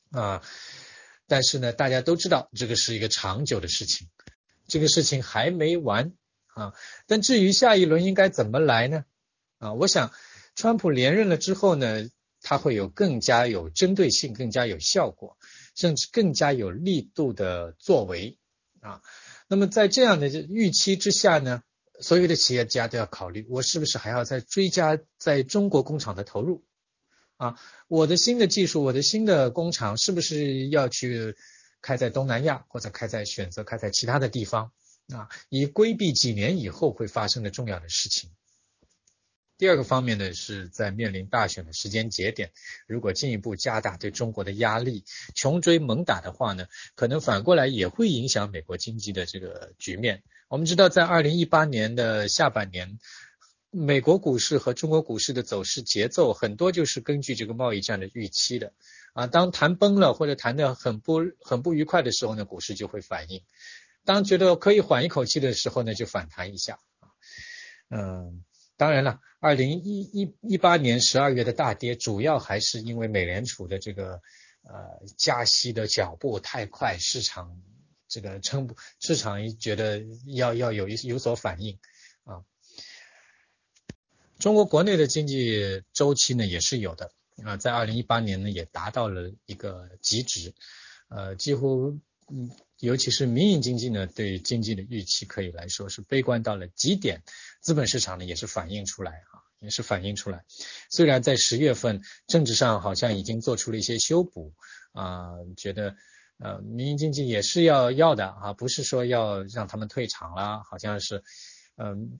[0.09, 0.41] 啊，
[1.27, 4.07] 但是呢，大家都知道这个是一个长久的事情，
[4.67, 6.13] 这个事情还没完
[6.47, 6.73] 啊。
[7.05, 9.05] 但至于下一轮应该怎么来呢？
[9.59, 10.11] 啊，我想。
[10.55, 12.09] 川普连任了之后呢，
[12.41, 15.37] 他会有更加有针对性、更加有效果，
[15.75, 18.37] 甚至更加有力度的作为
[18.81, 19.01] 啊。
[19.47, 21.63] 那么在这样的预期之下呢，
[21.99, 26.63] 所有的企业家都要考虑，我是不是还要再追加在中国工厂的投入
[27.37, 27.59] 啊？
[27.87, 31.35] 我的新的技术，我的新的工厂是不是要去
[31.81, 34.71] 开在东南亚，或者开在选择开在其他的地方
[35.13, 35.29] 啊？
[35.49, 38.29] 以规避几年以后会发生的重要的事情。
[39.63, 42.51] 第二个方面呢，是在面临大选的时间节点，
[42.85, 45.05] 如果进一步加大对中国的压力，
[45.35, 50.21] 穷追猛打的话呢，可能反过来也会影响美国经济的这个局面。
[50.49, 52.99] 我们知道，在二零一八年的下半年，
[53.71, 58.73] 美国股市和中国股市的走势节奏很多就是根据这个贸易战的预期的
[59.13, 59.27] 啊。
[59.27, 63.39] 当谈崩了或者谈的很不很不愉快的时候呢，股市就会反应；
[64.03, 66.79] 当觉得可以缓一口气的时候呢，就反弹一下。
[67.89, 68.43] 嗯。
[68.75, 74.21] 当然了，二零一一一八年十二月的大跌，主要还是因为美联储的这个
[74.63, 77.61] 呃加息的脚步太快，市场
[78.07, 81.77] 这个撑不，市场觉得要要有一有所反应
[82.23, 82.43] 啊。
[84.39, 87.11] 中国国内的经济周期呢也是有的
[87.43, 90.53] 啊，在二零一八年呢也达到了一个极值，
[91.09, 91.99] 呃，几乎
[92.33, 92.49] 嗯。
[92.79, 97.23] 尤其是民营经济呢，对经济的预期可以来说是悲观到了极点，
[97.61, 100.43] 资本市场呢也是反映出来啊，也是反映出来。
[100.89, 104.53] 虽然在十月份政治上好像已经做出了一些修补
[104.91, 105.95] 啊，觉得
[106.39, 111.23] 呃民营经济也是要要的啊，不是说要让他们退场了，好像是
[111.77, 112.19] 嗯。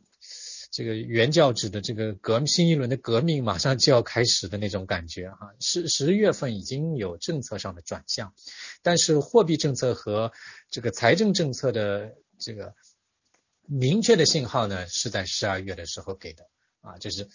[0.73, 8.33] 这个原教旨的这个革新一轮的革命马上就要开始的那种感觉哈，十十月份已经有政策上的转向，
[8.81, 10.31] 但是货币政策和
[10.71, 12.73] 这个财政政策的这个
[13.67, 16.49] 明确的信号呢，是在十二月的时候给的
[16.81, 17.29] 啊，就是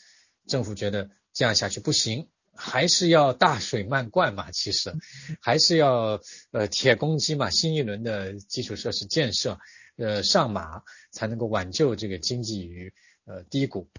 [0.48, 2.26] 政府觉得这样下去不行，
[2.56, 4.92] 还是要大水漫灌嘛，其实
[5.40, 6.20] 还是要
[6.50, 9.60] 呃铁公鸡嘛，新一轮的基础设施建设
[9.96, 10.82] 呃上马，
[11.12, 12.92] 才能够挽救这个经济与。
[13.28, 13.90] 呃，低谷。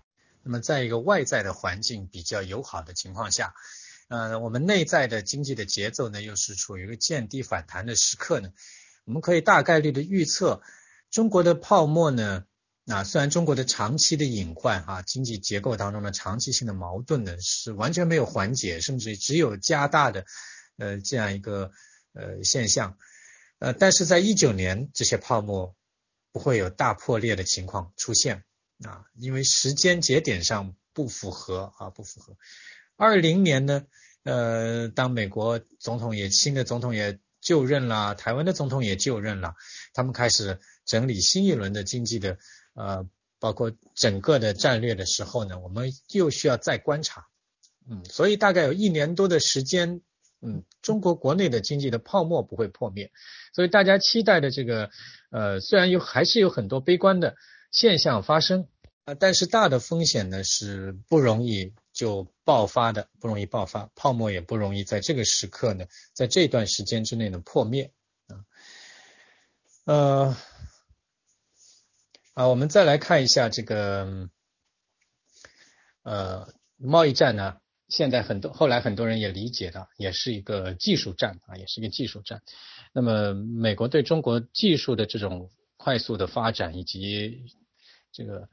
[0.41, 3.53] 那么，在一个外在的环境比较友好的情况下，
[4.07, 8.51] 呃，我们内在的经济的节奏呢，又是处于一个见低反弹的时刻呢。
[9.05, 10.63] 我们可以大概率的预测，
[11.11, 12.45] 中国的泡沫呢，
[12.87, 20.25] 啊，虽然中国的长期的隐患啊，经济结构当中的长期性的矛盾呢，是完全没有缓解，甚至只有加大的
[20.77, 21.71] 呃这样一个
[22.13, 22.97] 呃现象，
[23.59, 25.75] 呃，但是在一九年，这些泡沫
[26.31, 28.43] 不会有大破裂的情况出现。
[28.85, 32.37] 啊，因为时间节点上不符合啊，不符合。
[32.95, 33.85] 二零年呢，
[34.23, 39.55] 呃，当美国总统也新的总统也就任了，台湾的总统也就任了，
[39.93, 42.37] 他们开始整理新一轮的经济的
[42.73, 43.05] 呃，
[43.37, 47.27] 包括整个的战略的时候呢，我们又需要再观察，
[47.89, 50.01] 嗯，所以大概有一年多的时间，
[50.41, 53.11] 嗯，中国国内的经济的泡沫不会破灭，
[53.53, 54.89] 所以大家期待的这个
[55.31, 57.35] 呃，虽然有还是有很多悲观的。
[57.71, 58.67] 现象发生
[59.05, 67.91] 啊，但是大的风险呢是不容易就爆发的，不容易爆发，泡沫也不容易在这个时刻呢，在这段时间之内呢破灭
[68.27, 68.45] 啊。
[69.85, 70.37] 呃
[72.33, 74.29] 啊，我们再来看一下这个
[76.03, 77.57] 呃贸易战呢，
[77.87, 82.41] 现在很多后来很多人也理解了，也是一个技术战啊，也是一个技术战。
[82.93, 85.49] 那么美国对中国技术的这种
[85.79, 87.45] 快速的发展以及
[88.11, 88.49] 这个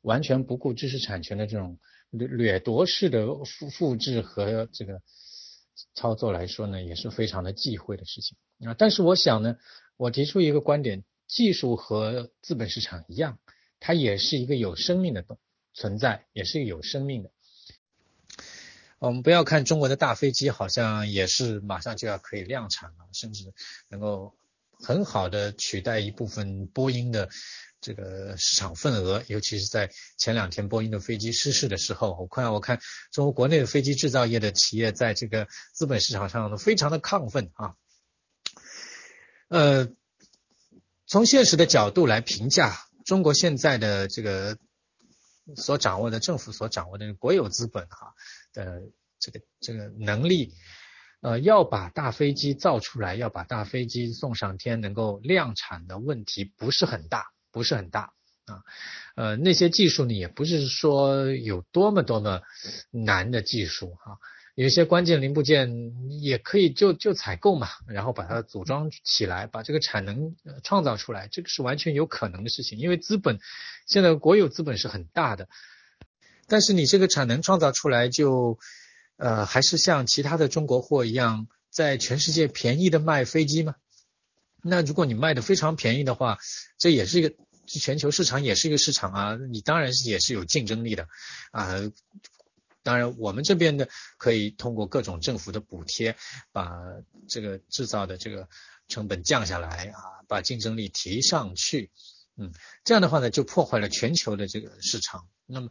[0.00, 1.78] 完全不顾知识产权的这种
[2.08, 5.02] 掠掠夺式的复复制和这个
[5.94, 8.74] 操作来说呢，也是非常的忌讳的事情啊。
[8.78, 9.58] 但是我想呢，
[9.98, 13.38] 我提出一个观点：技术和资本市场一样，
[13.78, 15.22] 它也是一个有生命的
[15.74, 17.30] 存在，也是有生命的。
[18.98, 23.52] 我们不要看中国的大飞机，好像也是马上就要可以量产了，甚至
[23.90, 24.34] 能够
[24.82, 27.28] 很好的取代一部分波音的。
[27.82, 32.78] 这个市场份额，尤其是在前两天波音的飞机失事的时候，我看我看
[33.10, 37.76] 中国国内的飞机制造业的企业在这个资本市场上都非常的亢奋啊。
[39.48, 39.88] 呃，
[41.06, 42.76] 从现实的角度来评价，
[43.06, 44.58] 中国现在的这个
[45.56, 48.12] 所掌握的政府所掌握的国有资本哈
[48.52, 48.82] 的
[49.18, 50.52] 这个这个能力，
[51.20, 57.26] 呃，要把大飞机造出来，要把大飞机送上天，能够量产的问题不是很大。
[57.52, 58.12] 不是很大
[58.46, 58.62] 啊，
[59.16, 62.42] 呃，那些技术呢，也不是说有多么多么
[62.92, 64.18] 难的技术哈，
[64.54, 65.92] 有一些关键零部件
[66.22, 72.78] 也可以就就采购嘛，然后把它组装起来，把这个产能创造出来，这个是完全有可能的事情。
[72.78, 73.40] 因为资本
[73.84, 75.48] 现在国有资本是很大的，
[76.46, 78.60] 但是你这个产能创造出来，就
[79.20, 83.74] 呃还是像其他的中国货一样，在全世界便宜的卖飞机吗？
[84.62, 86.38] 那如果你卖的非常便宜的话，
[86.78, 87.34] 这也是一个
[87.66, 89.36] 全球市场，也是一个市场啊。
[89.50, 91.06] 你当然是也是有竞争力的
[91.52, 91.76] 啊。
[92.82, 96.16] 当然，我们这边的可以通过各种政府的补贴，
[96.50, 96.72] 把
[97.28, 98.48] 这个制造的这个
[98.88, 101.90] 成本降下来啊，把竞争力提上去。
[102.36, 102.52] 嗯，
[102.84, 105.28] 这样的话呢，就破坏了全球的这个市场。
[105.44, 105.68] 那么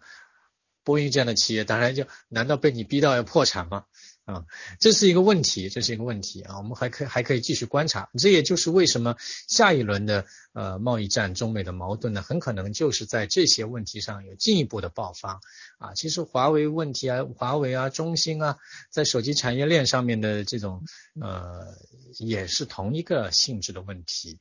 [0.83, 3.85] 波音这样的企业，当然就难道被你逼到要破产吗？
[4.25, 4.45] 啊，
[4.79, 8.11] 这是一个问题，这是一个问题啊，我们还可以还可以继续观察。
[8.19, 9.15] 这也就是为什么
[9.47, 10.23] 下一轮的
[10.53, 15.39] 呃贸易战，中美的矛盾呢，很可能就是在这些问题上有进一步的爆发
[15.79, 15.95] 啊。
[15.95, 18.57] 其实华为问题啊，华为啊，中兴啊，
[18.91, 20.83] 在手机产业链上面的这种
[21.19, 21.75] 呃，
[22.19, 24.39] 也是同一个性质的问题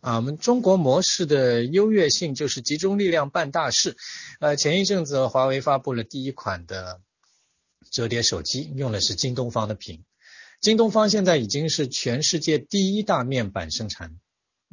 [0.00, 0.16] 啊。
[0.16, 3.96] 我们中国模式的优越性就是集中力量办大事。
[4.40, 7.00] 呃，前一阵子华为发布了第一款的。
[7.90, 10.04] 折叠手机用的是京东方的屏，
[10.60, 14.20] 京东方现在已经是全世界第一大面板生产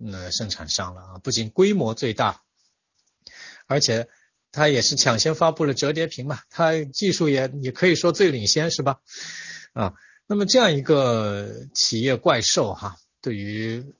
[0.05, 2.43] 呃生产商了啊，不仅规模最大，
[3.65, 4.07] 而且
[4.51, 8.99] 它也是抢先发布了折叠屏嘛，它技术也也可以说最领先是吧？
[9.73, 9.95] 啊，
[10.27, 13.95] 那么这样一个企业怪兽哈，对于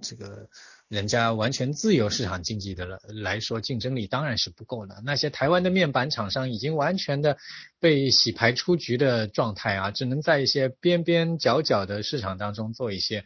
[0.00, 0.48] 这个。
[0.88, 5.00] 人家完全自由市场经济的了来说，竞争力当然是不够的。
[5.04, 7.38] 那些台湾的面板厂商已经完全的
[7.78, 13.24] 被洗牌出局的状态啊，只能在一些边边角角的市场当中做一些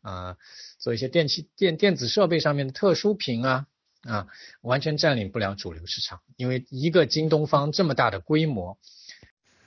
[0.00, 0.38] 啊，
[0.78, 3.66] 做一些电器电电子设备上面的特殊品啊
[4.04, 4.26] 啊，
[4.62, 6.22] 完全占领不了主流市场。
[6.38, 8.78] 因为一个京东方这么大的规模，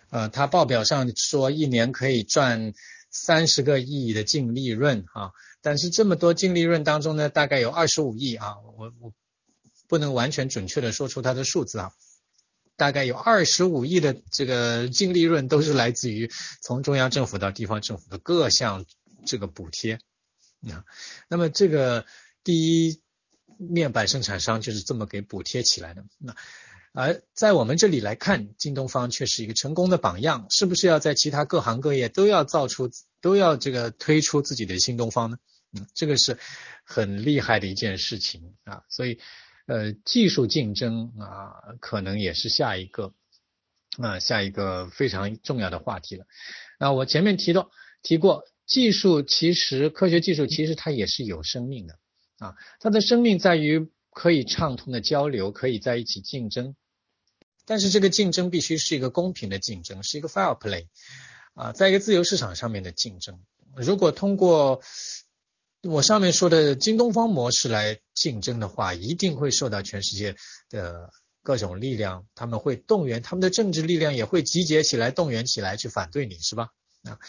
[0.09, 2.73] 呃，它报表上说一年可以赚
[3.11, 5.29] 三十个亿的净利润啊。
[5.65, 9.11] 但是这么多净利润当中呢，大概有二十五亿啊，我我
[9.87, 11.91] 不能完全准确的说出它的数字啊，
[12.75, 16.29] 大概有二十五亿的这个净利润都是来自于
[16.61, 18.85] 从中央政府到地方政府的各项
[19.25, 19.95] 这个补贴
[20.69, 20.85] 啊，
[21.29, 22.05] 那么这个
[22.43, 23.01] 第一
[23.57, 26.05] 面板生产商就是这么给补贴起来的。
[26.19, 26.35] 那
[26.93, 35.37] 而在我们这里来看，京东方却是一个成功的榜样，是不是要在其他各行各业都要造出都要这个推出自己的新东方呢？
[35.93, 36.37] 这个是
[36.83, 39.19] 很厉害的一件事情啊，所以
[39.67, 43.13] 呃，技术竞争啊，可能也是下一个
[43.97, 46.25] 啊，下一个非常重要的话题了。
[46.79, 47.71] 那我前面提到
[48.03, 51.97] 提过，技术其实科学技术其实它也是有生命的
[52.37, 56.75] 啊，它的生命在于可以畅通的交流，可以在一起竞争，
[57.65, 60.87] 但是这个竞争必须是一个公平的竞争，是一个 fair play
[61.53, 63.39] 啊，在一个自由市场上面的竞争，
[63.75, 64.81] 如果通过
[65.87, 70.35] 我上面说的京东方模式来竞争的话，一定会受到全世界
[70.69, 71.11] 的
[71.43, 76.69] 各种力量，他们会动员他们的政治力量，也会集结起来，动员起来去反对你，是吧？
[77.03, 77.19] 啊，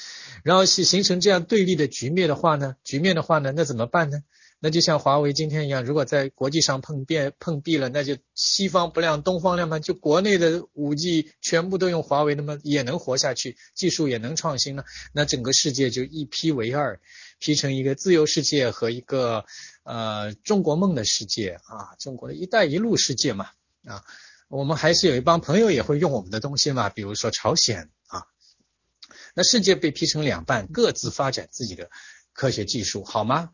[0.42, 4.22] 然后形形成这样对立的局面的话呢，局面的话呢，那怎么办呢？
[4.58, 16.98] 那就像华为今天一样，如果在国际上碰壁碰壁了，那就西方不亮东方亮嘛，就国内的五 G 全部都用华为，那么也能活下去，技术也能创新了，那整个世界就一劈为二。
[17.46, 19.44] 劈成一个自由世界和一个
[19.84, 23.50] 呃中国梦的世界啊，中国的一带一路世界嘛
[23.84, 24.04] 啊，
[24.48, 28.26] 我们还是有一帮朋友也会用我们的东西嘛，比如说朝鲜啊，
[29.32, 31.88] 那世界被劈成两半，各自发展自己的
[32.32, 33.52] 科学技术，好吗？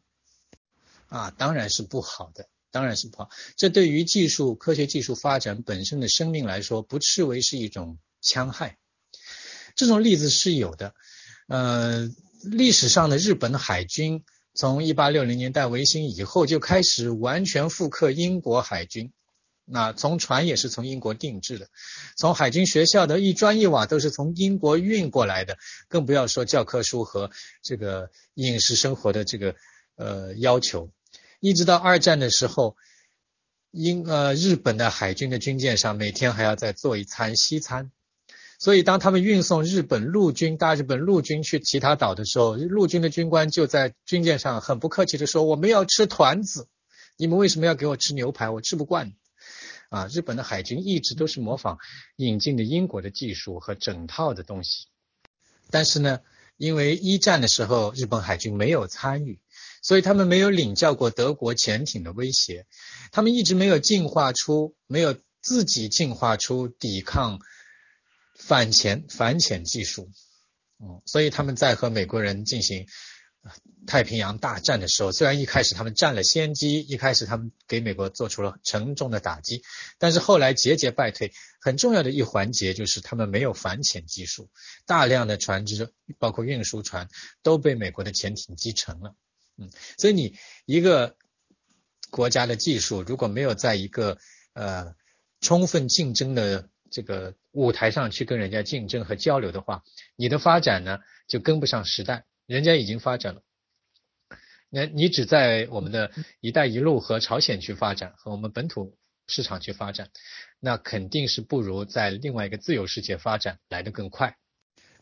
[1.09, 3.29] 啊，当然是不好的，当然是不好。
[3.59, 8.79] 这对于技术科学技术发展本身的生命来说，不视为是一种戕害。
[9.77, 10.95] 这种例子是有的，
[11.47, 12.11] 呃。
[12.45, 14.25] 历史上的日本海军
[14.55, 19.13] 从一八六零年代维新以后就开始完全复刻英国海军，
[19.65, 21.69] 那从船也是从英国定制的，
[22.17, 25.57] 从海军学校的一砖一瓦都是从英国运过来的，
[25.89, 27.31] 更不要说教科书和
[27.63, 29.55] 这个饮食生活的这个
[29.97, 30.91] 呃要求，
[31.41, 32.77] 一直到二战的时候，
[33.71, 37.91] 英呃日本的海军的军舰上每天还要再做一餐西餐。
[38.63, 46.69] 所以，当他们运送日本陆军大日本陆军去其他岛的时候，陆军的军官就在军舰上很不客气的说：“我们要吃团子，
[47.17, 48.51] 你们为什么要给我吃牛排？
[48.51, 49.15] 我吃不惯。”
[49.91, 51.79] 啊，日本的海军一直都是模仿
[52.15, 54.87] 引进的英国的技术和整套的东西。
[55.73, 56.21] 但是呢，
[56.57, 59.41] 因为一战的时候日本海军没有参与，
[59.83, 62.67] 所以他们没有领教过德国潜艇的威胁，
[63.11, 67.41] 他们一直没有进化出，没有自己进化出抵抗。
[68.47, 70.11] 反潜反潜技术，
[70.81, 72.87] 嗯，所以他们在和美国人进行
[73.87, 79.63] 太平洋大战的时候，虽然一开始他们占了先机，一开始他们给美国做出了沉重的打击，
[79.99, 81.33] 但是后来节节败退。
[81.61, 84.51] 很重要的一环节就是他们没有反潜技术，
[84.85, 87.09] 大量的船只，包括运输船，
[87.43, 89.15] 都被美国的潜艇击沉了。
[89.57, 90.37] 嗯，所以你
[90.67, 91.17] 一个
[92.11, 94.19] 国家的技术如果没有在一个
[94.55, 94.95] 呃
[95.41, 99.85] 充分竞争的这个舞台上去跟人家竞争和交流的话，
[100.17, 100.99] 你的发展呢
[101.29, 103.43] 就跟不上时代，人家已经发展了，
[104.71, 108.97] 那你只在我们的一带一路和朝鲜去发展，和我们本土
[109.27, 110.09] 市场去发展，
[110.61, 114.37] 那肯定是不如在另外一个自由世界发展来得更快。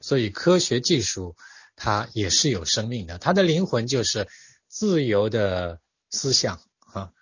[0.00, 1.36] 所以科学技术
[1.76, 4.26] 它也是有生命的，它的灵魂就是
[4.66, 5.80] 自由的
[6.10, 6.60] 思想
[6.92, 7.12] 啊，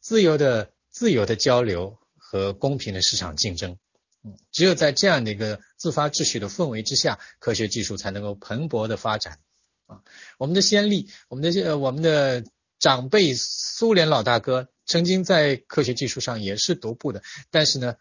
[0.00, 3.78] 自由的自由的交流和公平的市场竞争。
[4.50, 9.38] 只有在这样的一个自发秩序的氛围之下，科学技术才能够蓬勃的发展。
[9.86, 10.02] 啊，
[10.38, 12.42] 我们的先例，我们的呃我们的
[12.78, 17.96] 长辈苏联老大哥，曾经在科学技术上也是独步的，但是呢，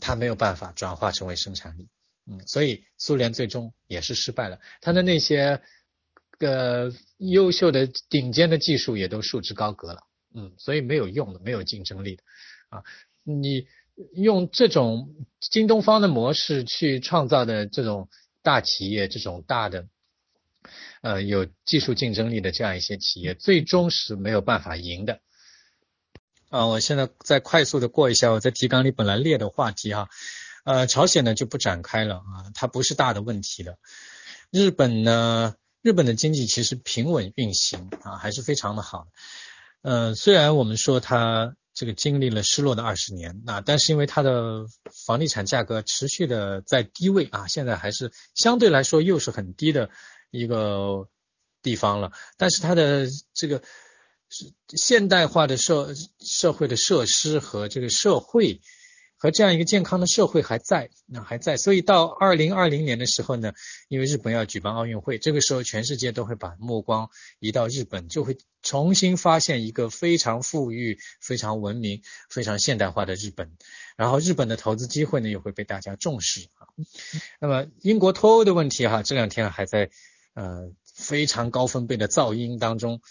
[0.00, 1.88] 他没有办法转化成为生产力。
[2.26, 5.60] 嗯，所以苏联最终也是失败了，他的那些
[6.38, 10.02] 个优秀的顶尖的技术也都束之高阁了。
[10.32, 12.22] 嗯，所以没有用的，没有竞争力的。
[12.68, 12.84] 啊，
[13.24, 13.66] 你。
[14.14, 18.08] 用这种京东方的模式去创造的这种
[18.42, 19.86] 大企业，这种大的
[21.02, 25.20] 呃有技术竞争力的这样一些企业，最终是没有办法赢的。
[26.48, 30.08] 啊，我现在再快速的过一下我在提纲里本来列的话题哈，
[30.64, 33.78] 呃，朝鲜呢就不展开了啊，它不是大的问题的。
[34.50, 39.06] 日本呢，日本的经济其实平稳运行啊，还是非常的好。
[39.82, 41.54] 嗯，虽然我们说它。
[41.80, 44.66] 这个经历了失落的二十年，那但是因为它的
[45.06, 49.88] 房地产价格持续的在低位啊，现在还是相对来说又是很低的
[50.30, 51.08] 一个
[51.62, 52.12] 地方了。
[52.36, 53.62] 但是它的这个
[54.28, 58.60] 是现代化的社社会的设施和这个社会。
[59.22, 63.52] 和这样一个健康的社会还在，那还在，所以到二零二零年的时候呢，
[63.88, 72.00] 因为日本要举办奥运会，这个时候全世界都会把目光移到日本，就会重新发现一个非常富裕、非常文明、
[72.30, 73.52] 非常现代化的日本，
[73.94, 76.64] 然后日本的投资机会呢也会被大家重视啊。
[77.40, 79.90] 那么英国脱欧的问题哈，这两天还在
[80.32, 83.02] 呃非常高分贝的噪音当中。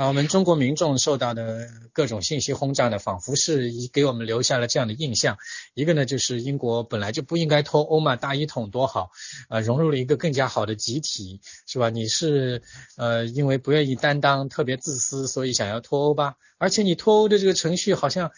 [0.00, 5.36] 啊，我们中国民众受到的各种信息轰炸呢，仿佛是给我们留下了这样的印象。
[5.74, 9.10] 一个呢，就是英国本来就不应该脱欧嘛，大一统多好，
[9.50, 11.90] 呃，融入了一个更加好的集体，是吧？
[11.90, 12.62] 你是
[12.96, 16.36] 呃，因为不愿意担当，特别自私，所以想要脱欧吧？
[16.56, 18.32] 而且你脱欧的这个程序好像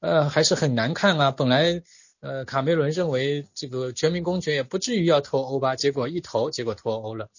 [0.00, 1.30] 呃还是很难看啊。
[1.30, 1.80] 本来
[2.20, 7.30] 呃卡梅伦认为这个全民公决也不至于要脱欧吧，结果一投，结果脱欧了。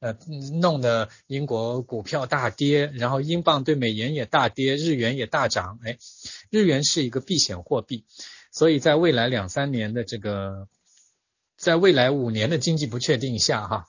[0.00, 0.16] 呃，
[0.62, 5.78] 弄得英国股票大跌，然后英镑对美元也大跌，日元也大涨。
[5.84, 5.98] 哎，
[6.48, 8.06] 日元是一个避险货币，
[8.50, 10.68] 所以在未来两三年的这个，
[11.58, 13.88] 在未来五年的经济不确定下，哈，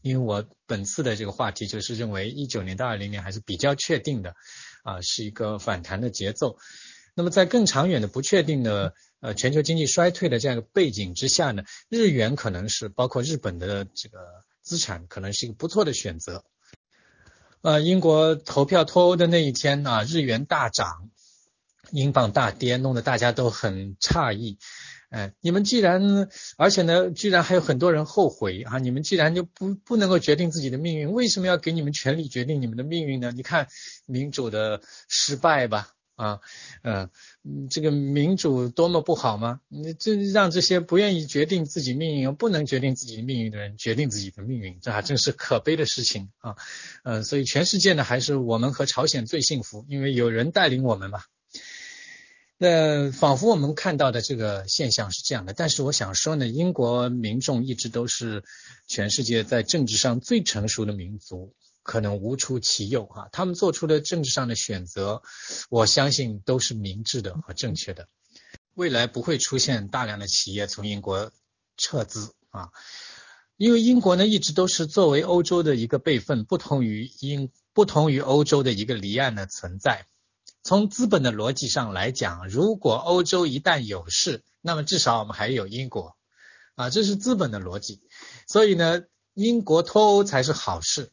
[0.00, 4.36] 因为我本次的这个话题就是认为一九年到二零年还是比较确定的，
[4.84, 6.56] 啊，是一个反弹的节奏。
[7.16, 14.18] 那么在更长远的不确定的呃全球经济衰退的这样一个背景之下呢，日元可能是包括日本的这个。
[14.66, 16.44] 资产可能是一个不错的选择。
[17.62, 21.08] 呃，英国投票脱欧的那一天啊，日元大涨，
[21.92, 24.58] 英镑大跌，弄得大家都很诧异。
[25.08, 28.78] 哎，你们既然，而且呢，居然还有很多人后悔啊！
[28.78, 33.30] 你们既然就不不能够决定自己的命运，为什么要给你们权利决定你们的命运呢？
[33.30, 33.68] 你看
[34.04, 35.95] 民主的失败吧。
[36.16, 36.40] 啊，
[36.82, 37.10] 嗯，
[37.70, 39.60] 这个民主多么不好吗？
[39.68, 46.56] 你这让这些不愿意决定自己命运、不能决定自己命运的人决定自己的命运，这还真是可悲的事情啊！
[47.04, 51.20] 嗯，所以全世界呢，还是我们和朝鲜最幸福，因为有人带领我们嘛。
[52.58, 58.42] 那仿佛我们看到的这个现象是这样的，但是我想说呢，英国民众一直都是
[58.86, 61.52] 全世界在政治上最成熟的民族。
[61.86, 65.22] 可能无出其右啊，他们做出的政治上的选择，
[65.70, 68.08] 我相信都是明智的和正确的。
[68.74, 71.30] 未来不会出现大量的企业从英国
[71.76, 72.70] 撤资啊，
[73.56, 80.06] 因为英国呢一直都是作为欧洲的一个备份，不同于英不同于欧洲的一个离岸的存在。
[80.64, 86.16] 从资本的逻辑上来讲，如果欧洲一旦有事，那么至少我们还有英国
[86.74, 88.02] 啊，这是资本的逻辑。
[88.48, 91.12] 所以呢，英国脱欧才是好事。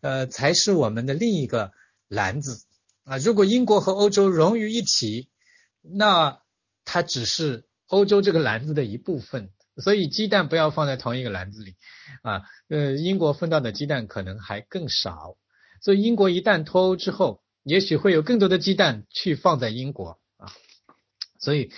[0.00, 1.72] 呃，才是我们的另一个
[2.08, 2.64] 篮子
[3.04, 3.18] 啊！
[3.18, 5.28] 如果英国和欧洲融于一体，
[5.82, 6.40] 那
[6.84, 9.50] 它只是欧洲这个篮子的一部分。
[9.76, 11.76] 所以鸡蛋不要放在同一个篮子里
[12.22, 12.42] 啊！
[12.68, 15.36] 呃，英国分到的鸡蛋可能还更少。
[15.80, 20.50] 所以英国一旦脱欧之后，也许会有更多的鸡蛋去放在英国啊！
[21.38, 21.70] 所以，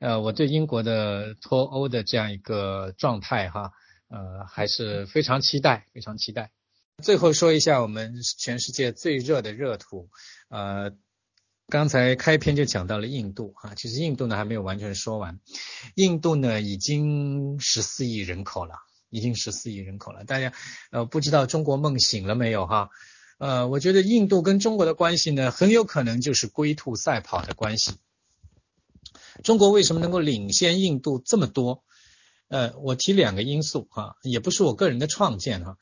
[0.00, 3.72] 呃，我对英国的脱欧的这样一个状态哈，
[4.08, 6.50] 呃，还是非常期待，非常期待。
[7.02, 10.08] 最后说一下我们全世界最热的热土，
[10.48, 10.92] 呃，
[11.68, 15.38] 刚才开篇就讲到了印度啊，其实印度呢还没有完全说完，
[15.94, 18.76] 印度呢已经十四亿人口了，
[19.10, 20.54] 已经十四亿人口了，大家
[20.90, 22.88] 呃不知道中国梦醒了没有哈？
[23.36, 27.92] 呃，我觉得印度跟中国的关系呢，很有可能就是龟兔赛跑的关系。
[29.44, 31.84] 中国为什么能够领先印度这么多？
[32.48, 35.76] 呃，我提两个因素哈，也不是我个人的创建哈。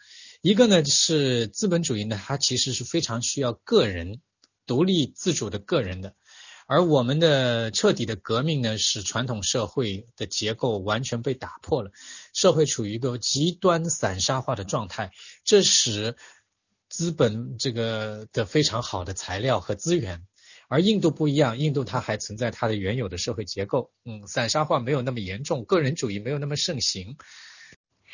[0.45, 4.21] 一个呢是资本主义呢，它其实是非常需要个人
[4.67, 6.15] 独立自主的个人的，
[6.67, 11.93] 而我们的彻底的革命呢，使传统社会的结构完全被打破了，
[12.35, 15.13] 社会处于一个极端散沙化的状态，
[15.45, 16.15] 这使
[16.91, 20.27] 资本这个的非常好的材料和资源，
[20.69, 27.17] 而印度不一样，印度它还存在它的原有的社会结构，嗯，散沙化没有那么严重，个人主义没有那么盛行。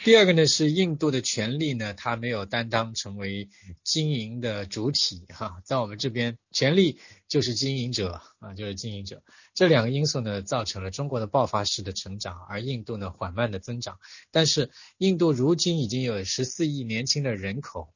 [0.03, 3.51] 第二个呢是印度的权力呢，它没有担当成为
[3.84, 6.98] 经营的主体哈，在我们这边权力
[7.28, 9.22] 就是经营者啊，就是经营者，
[9.55, 13.98] 这两个因素呢造成了中国的爆发式的成长，而印度呢缓慢的增长。
[14.30, 17.92] 但是印度如今已经有十四亿年轻的人口。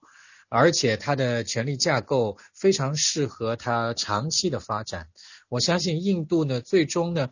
[0.50, 5.08] 而且它的权力架构非常适合它长期的发展，
[5.48, 7.30] 我相信印度呢最终呢，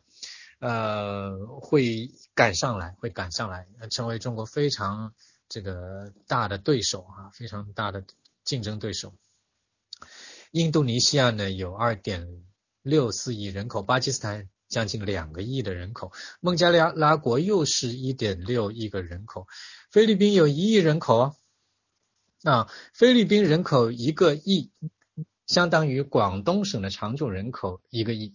[0.62, 5.12] 呃会赶上来，会赶上来，成为中国非常
[5.48, 8.04] 这个大的对手啊，非常大的
[8.44, 9.12] 竞争对手。
[10.52, 12.44] 印度尼西亚呢有二点
[12.82, 19.48] 六四亿人口，巴基斯坦将近两个亿的人口，孟加拉拉国又是一点六亿个人口，
[19.90, 21.34] 菲律宾有一亿人口啊。
[22.44, 24.70] 啊，菲律宾人口一个亿，
[25.46, 28.34] 相当于广东省的常住人口一个亿。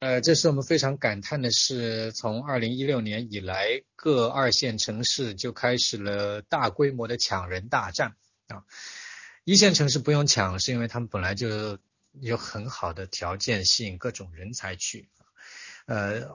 [0.00, 8.14] 呃，这是我们非常感叹的是，从二零一六年以来，各二线城市就开始了大规模的抢人大战
[8.46, 8.62] 啊。
[9.42, 11.80] 一线城市不用抢，是因为他们本来就
[12.12, 15.08] 有很好的条件吸引各种人才去。
[15.86, 16.28] 呃，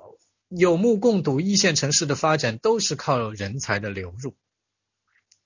[0.50, 4.36] 有目共睹，一线城市的发展都是靠人才的流入。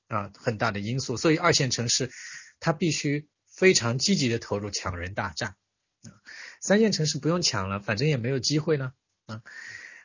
[0.07, 2.09] 啊，很大的因素，所以二线城市
[2.59, 5.55] 它必须非常积极的投入抢人大战
[6.01, 6.09] 啊。
[6.61, 8.93] 三线城市不用抢了，反正也没有机会呢
[9.25, 9.41] 啊。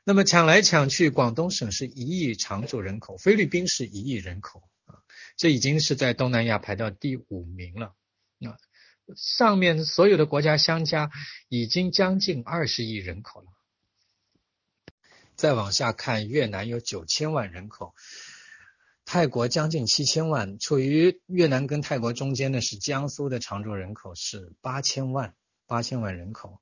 [0.05, 4.99] 那么抢来抢去，广东省是一亿常住人口，菲律宾是一亿人口啊，
[5.37, 7.95] 这已经是在东南亚排到第五名了
[8.41, 8.57] 啊。
[9.17, 11.11] 上面所有的国家相加，
[11.49, 13.47] 已经将近二十亿人口了。
[15.35, 17.95] 再往下看，越南有九千万人口。
[19.05, 25.35] 泰国将近七千万，处于越南跟泰国中间的是江苏的常住人口是八千万，
[25.73, 26.61] 八千万人口，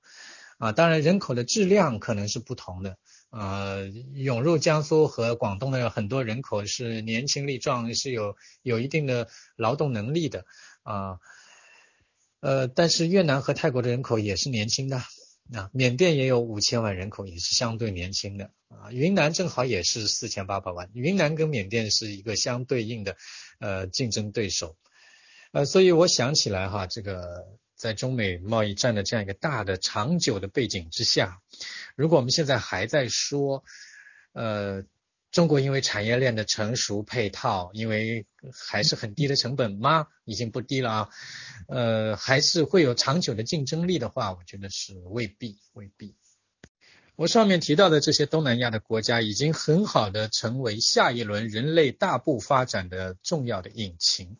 [0.58, 2.96] 啊，当然人口的质量可能是不同的，
[3.30, 10.44] 呃，涌入江苏和广东的很多人口是年轻力壮，是有有一定的劳动能力的，
[10.84, 11.18] 啊，
[12.38, 15.02] 呃，但是越南和泰国的人口也是年轻的。
[15.52, 18.52] 啊，缅甸也有五千万人口，也是相对年轻的。
[18.68, 18.92] 啊。
[18.92, 23.16] 云南正好也是四千八百万，云南跟缅甸是一个相对应的
[23.58, 24.76] 呃竞争对手，
[25.50, 27.48] 呃，所以我想起来哈，这个
[27.80, 31.40] 在中美贸易战的这样一个大的长久的背景之下，
[31.96, 33.64] 如果我们现在还在说
[34.32, 34.84] 呃。
[35.32, 40.08] 中国因为产业链的成熟配套，因为还是很低的成本吗？
[40.24, 41.08] 已经不低了啊，
[41.68, 46.16] 呃，还是会有长久的竞争力的话，我觉得是未必，未必。
[47.14, 54.36] 我上面提到的这些东南亚的国家，已经很好的成为下一轮人类大步发展的重要的引擎，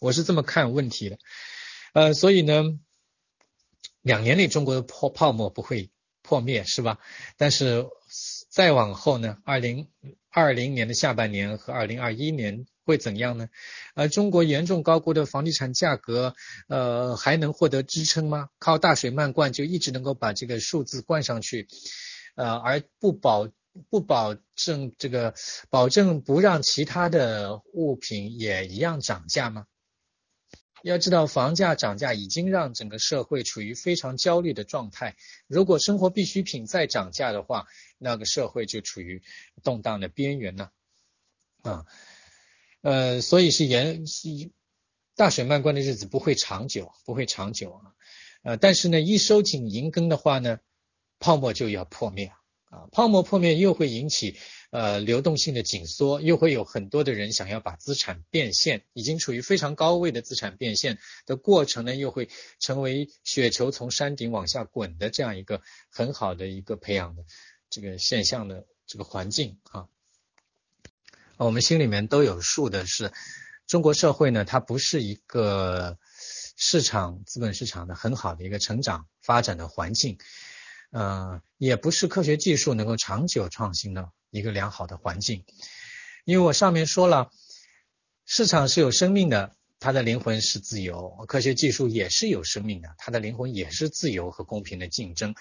[0.00, 1.18] 我是这么看问题的，
[1.94, 2.78] 呃，所以呢，
[4.02, 5.90] 两年内中国的泡泡沫不会
[6.20, 6.98] 破灭，是吧？
[7.38, 7.86] 但是。
[8.48, 9.38] 再往后呢？
[9.44, 9.88] 二零
[10.30, 13.48] 二零年的下半年和二零二一年会怎样呢？
[13.96, 16.36] 呃，中国严重高估的房地产价格，
[16.68, 18.50] 呃，还能获得支撑吗？
[18.60, 21.66] 靠大水漫灌就一直能够把这个数字灌上去，
[22.36, 23.48] 呃，而不保
[23.90, 25.34] 不保证这个
[25.68, 29.66] 保证不让其他的物品也一样涨价吗？
[30.84, 35.16] 要知道，房价涨价已经让整个社会处于非常焦虑的状态。
[35.46, 37.66] 如果生活必需品再涨价的话，
[37.96, 39.22] 那个社会就处于
[39.62, 40.68] 动荡的边缘呢。
[41.62, 41.86] 啊，
[42.82, 44.04] 呃，所以是严
[45.16, 47.94] 大水漫灌的日子不会长久，不会长久啊。
[48.42, 50.58] 呃，但是呢，一收紧银根的话呢，
[51.18, 52.26] 泡沫就要破灭
[52.66, 52.88] 啊。
[52.92, 54.36] 泡沫破灭又会引起。
[54.74, 67.24] 呃，流动性的紧缩，又会有很多的人想要把资产变现，已经处于非常高位的资产变现的过程呢，又会成为雪球从山顶往下滚的这样一个很好的一个培养的
[67.70, 69.86] 这个现象的这个环境啊。
[71.36, 73.12] 我们心里面都有数的是，
[73.68, 76.00] 中国社会呢，它不是一个
[76.56, 80.18] 市场资本市场的很好的一个成长发展的环境，
[80.90, 84.10] 呃，也不是科学技术能够长久创新的。
[84.34, 85.44] 一个良好的环境，
[86.24, 87.30] 因为我上面说了，
[88.26, 95.36] 市场是有生命的，它的灵魂是自由，科学技术也是有生命的，它的灵魂也是自由和公平的竞争。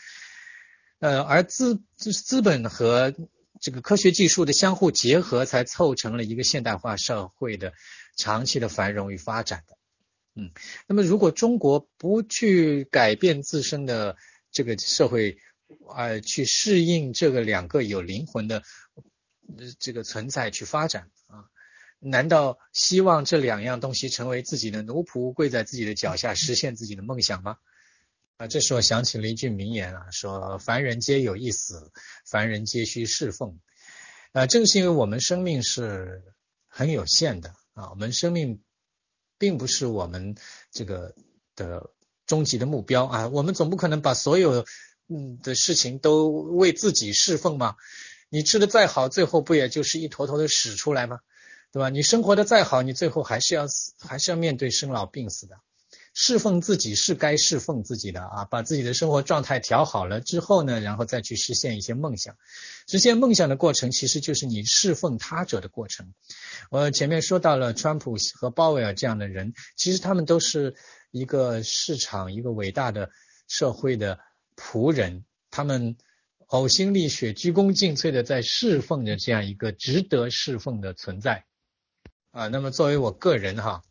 [1.00, 3.16] 呃，而资资本和
[3.60, 7.74] 这个科学技术的相互结合，才凑成了一个现代化社会的
[8.16, 9.76] 长期的繁荣与发展的。
[10.36, 10.52] 嗯，
[10.86, 14.18] 那么如果中国不去改变自身的
[14.52, 15.40] 这个社会，
[15.96, 18.64] 呃，去适应这个两个有灵魂的
[19.80, 21.46] 这个存在去发展啊。
[22.00, 27.58] 难道希望这两样东西成为自己的奴仆，跪在自己的脚下实现自己的梦想吗？
[28.38, 31.92] 啊，这时我想起了一句名言啊，说凡人皆有一死，
[32.26, 33.60] 凡人皆需侍奉。
[34.32, 36.24] 啊，正是因为我们生命是
[36.68, 38.62] 很有限的啊，我们生命
[39.38, 40.36] 并不是我们
[40.72, 41.16] 这个
[41.56, 41.92] 的
[42.26, 44.66] 终极的目标啊，我们总不可能把所有
[45.10, 47.76] 嗯的事情都为自己侍奉嘛。
[48.30, 51.20] 你吃的再好，最后不也就是一坨坨的屎出来吗？
[51.72, 51.90] 对吧？
[51.90, 55.56] 你生活的再好，你最后还是要死，还是要面对生老病死的。
[56.16, 62.36] 侍奉自己是该侍奉自己的啊，把自己的生活状态调好了之后呢，然后再去实现一些梦想。
[62.88, 66.14] 实现梦想的过程，其实就是你侍奉他者的过程。
[66.70, 70.76] 我前面说到了川普和鲍威尔这样的人，其实他们都是
[71.10, 73.10] 一个市场、一个伟大的
[73.48, 74.20] 社会的
[74.56, 75.98] 仆人，他们
[76.48, 81.46] 呕心沥血、鞠躬尽瘁的在侍奉着这样一个值得侍奉的存在。
[82.32, 83.84] 啊，那么作为我个人哈，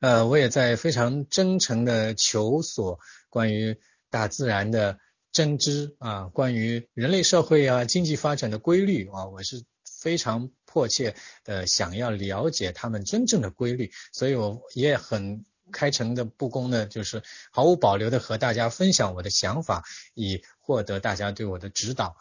[0.00, 3.78] 呃，我也在非常真诚的求索关于
[4.10, 4.98] 大自然的
[5.30, 9.64] 真知啊，关于人类社会啊、经济发展的规律啊，我是
[10.02, 11.14] 非常迫切
[11.44, 19.84] 的想要了解他们真正的规律，所以我也很开诚的布公呢，就是毫无保留的和大家分享我的想法，
[20.14, 22.16] 以获得大家对我的指导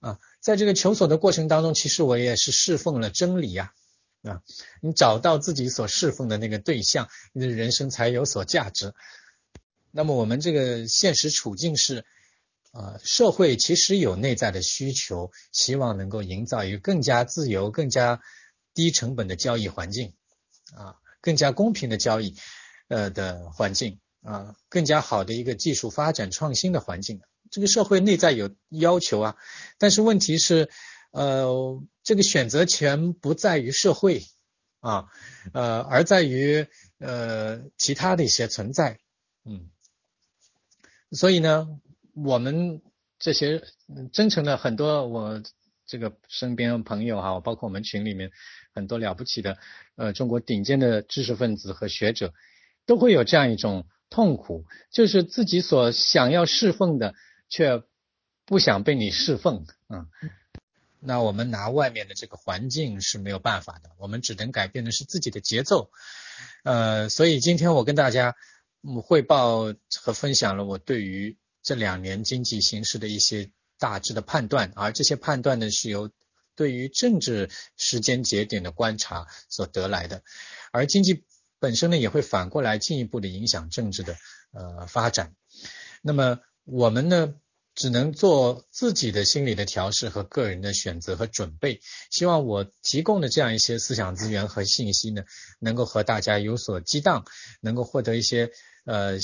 [0.00, 0.18] 啊。
[0.40, 3.72] 在这个求索的过程当中，其实我也是侍奉了真理呀。
[4.22, 4.42] 啊，
[4.82, 8.92] 你找到自己所侍奉的那个对象，你的人生才有所价值。
[9.92, 12.04] 那么我们这个现实处境是，
[12.72, 18.20] 呃，社会其实有内在的需求，希望能够营造一个更加自由、更加
[18.74, 20.12] 低成本的交易环境，
[20.74, 22.34] 啊，更加公平的交易，
[22.88, 27.20] 呃的环境，啊，更加好的一个技术发展创新的环境。
[27.50, 29.36] 这个社会内在有要求啊，
[29.78, 30.68] 但是问题是。
[31.10, 34.26] 呃，这个选择权不在于社会
[34.80, 35.06] 啊，
[35.54, 36.66] 呃，而在于
[36.98, 38.98] 呃其他的一些存在，
[39.42, 39.70] 嗯，
[41.10, 41.80] 所以呢，
[42.12, 42.82] 我们
[43.18, 43.62] 这些
[44.12, 45.42] 真诚的很多我
[45.86, 48.30] 这个身边朋友哈，包括我们群里面
[48.74, 49.56] 很多了不起的
[49.96, 52.34] 呃中国顶尖的知识分子和学者，
[52.88, 57.14] 都会有这样一种痛苦，就是自己所想要侍奉的，
[57.50, 57.82] 却
[58.46, 60.08] 不想被你侍奉，嗯。
[61.00, 65.90] 那我们拿外面的这个环境是没有办法的，我们只能改变的是自己的节奏。
[66.64, 68.34] 呃，所以今天我跟大家
[69.04, 76.10] 汇报和分享了我对于这两年经济形势的一些大致的判断，而这些判断呢是由
[76.56, 80.22] 对于政治时间节点的观察所得来的，
[80.72, 81.22] 而经济
[81.58, 84.16] 本身呢也会反过来进一步的影响政治的
[84.52, 85.34] 呃发展。
[86.02, 87.34] 那么我们呢？
[87.74, 91.80] 只能做自己的心理的调试和个人的选择和准备。
[92.10, 95.22] 希望我提供的这样一些思想资源和信息呢，
[95.60, 97.24] 能够和大家有所激荡，
[97.60, 98.50] 能够获得一些
[98.84, 99.20] 呃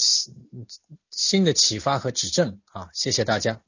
[1.10, 2.90] 新的启发和指正啊！
[2.94, 3.60] 谢谢大家。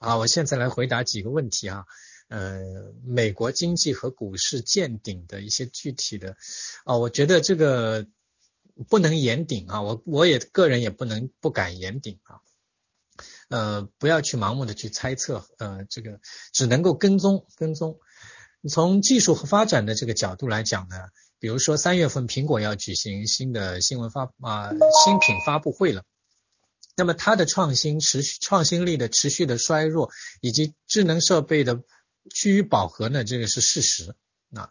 [0.00, 1.84] 啊，我现在来回答几个问题啊。
[2.28, 6.36] 呃，美国经济和股市见顶的一些具体的
[6.84, 8.06] 啊，我觉得这个
[8.88, 12.40] 不能言顶啊，我我也个人也不能不敢言顶啊。
[13.48, 16.18] 呃，不要去盲目的去猜测，呃，这个
[16.52, 18.00] 只能够跟踪跟踪。
[18.68, 20.96] 从技术和发展的这个角度来讲呢，
[21.38, 24.70] 比如说三月份苹果要举行新的新闻发啊
[25.04, 26.02] 新品发布会了，
[26.96, 30.10] 那么它的创新持续创新力的持续的衰弱，
[30.40, 31.82] 以及智能设备的
[32.30, 34.14] 趋于饱和呢，这个是事实。
[34.48, 34.70] 那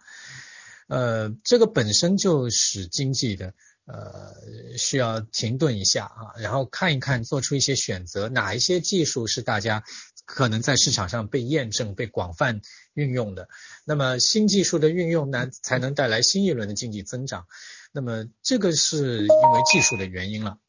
[0.88, 3.54] 呃，这个本身就使经济的。
[3.86, 4.34] 呃，
[4.78, 9.84] 需要停顿一下啊，然后看一看，做出一些选择，哪一些技术是大家
[10.24, 12.62] 可能在市场上被验证、被广泛
[12.94, 13.50] 运用的。
[13.84, 17.46] 那么新技术的运用呢，才能带来新一轮的经济增长。
[17.92, 20.60] 那么这个是因为技术的原因了。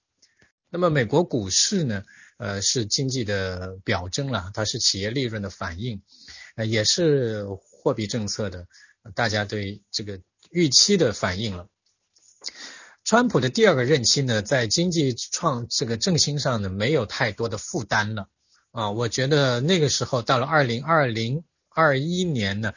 [0.69, 2.03] 那么美国股市呢，
[2.37, 6.03] 呃，是经济的表征了，它是企业利润的反应，
[6.55, 8.67] 呃，也是货币政策的
[9.15, 11.69] 大家对这个预期的反应了。
[13.05, 18.29] 川普的第二个任期呢，在经济创这个振兴上呢，没有太多的负担了
[18.71, 18.91] 啊。
[18.91, 22.73] 我觉得那个时候到了二零二零二一年呢，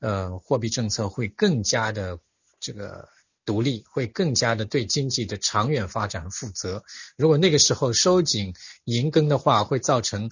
[0.00, 2.18] 呃，货币政策会更加的
[2.60, 3.08] 这个
[3.44, 6.82] 独立，会更加的对经济的长远发展负责。
[7.16, 10.30] 如果那个时候收紧银根的话，会造成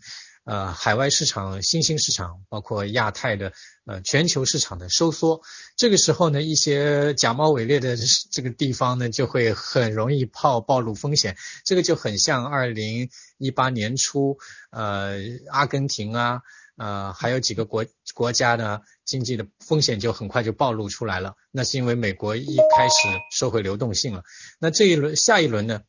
[0.50, 3.52] 呃海外市场、新兴市场，包括亚太的
[3.86, 5.42] 呃全球市场的收缩。
[5.76, 7.96] 这个时候呢，一些假冒伪劣的
[8.32, 11.36] 这个地方呢，就会很容易暴暴露风险。
[11.64, 14.38] 这个就很像二零一八年初，
[14.72, 15.18] 呃，
[15.52, 16.42] 阿根廷啊。
[16.76, 17.84] 呃，还有几个国
[18.14, 21.34] 国家呢，经济的风险就很快就暴露出来了。
[21.52, 22.94] 那是因为美国一开始
[23.30, 24.24] 收回流动性了。
[24.58, 25.82] 那这一轮下一轮呢？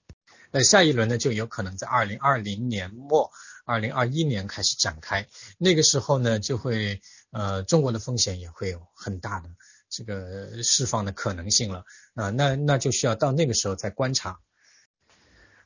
[0.52, 3.32] 呃，下一轮呢就有可能在二零二零年末、
[3.66, 5.28] 二零二一年开始展开。
[5.58, 7.02] 那个时候呢，就会
[7.32, 9.50] 呃，中国的风险也会有很大的
[9.90, 11.86] 这个释放的可能性了。
[12.16, 14.40] 啊，那那就需要到那个时候再观察。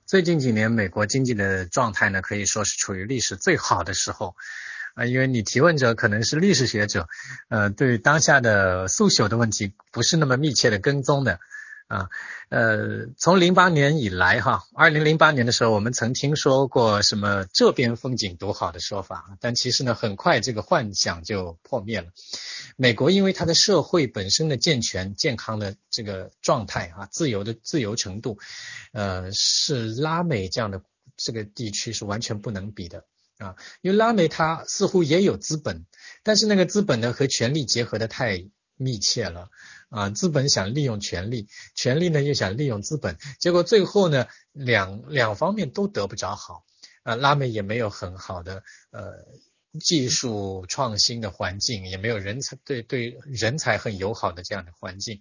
[0.06, 4.36] 最近几年，美国经济的状态呢，可以说是处于历史最好的时候。
[4.94, 7.10] 啊，因为你提问者可能是历史学者，
[7.50, 11.42] 呃，对当下的速朽的问题不是那么密切的跟踪的，
[11.88, 12.10] 啊，
[12.50, 22.08] 呃，从零八年以来哈，二零零八年的时候，我们曾听说过什么这边风景独好的说法，但其实呢，很快这个幻想就破灭了。
[22.76, 28.40] 美国因为它的社会本身的健全、健康的这个状态啊，自由的自由程度，
[28.92, 30.82] 呃，是拉美这样的
[31.16, 33.06] 这个地区是完全不能比的。
[33.38, 35.86] 啊，因为拉美它似乎也有资本，
[36.24, 38.46] 但是那个资本呢和权力结合的太
[38.78, 39.50] 密切了
[39.90, 46.66] 啊，资本想利用权力，权力呢又想利用资本，结果最后呢两两方面都得不着好
[47.04, 49.26] 啊，拉美也没有很好的呃
[49.80, 55.20] 技术创新的环境，也没有人才对对人才很友好的这样的环境，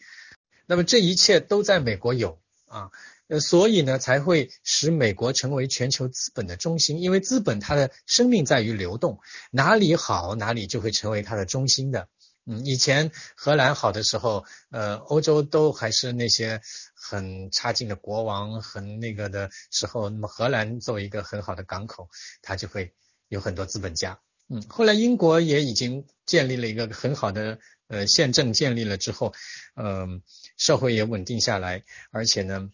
[0.66, 2.90] 那么这一切都在美国有啊。
[3.26, 9.18] 呃，所以呢，才会使美国成为全球资本的中心，因为资本它的生命在于流动，
[9.50, 12.06] 哪里好哪里就会成为它的中心的。
[12.46, 16.60] 嗯，以前荷兰好的时候，呃，欧洲都还是那些
[16.94, 22.08] 很差劲的国王，很那个的时候，那么荷兰作为一个很好的港口，
[22.42, 22.94] 它就会
[23.28, 24.20] 有很多资本家。
[24.48, 29.32] 嗯，后来英国也已经建立了一个很好的呃宪政，建立了之后，
[29.74, 30.22] 嗯，
[30.56, 32.70] 社会也稳定下来，而且呢。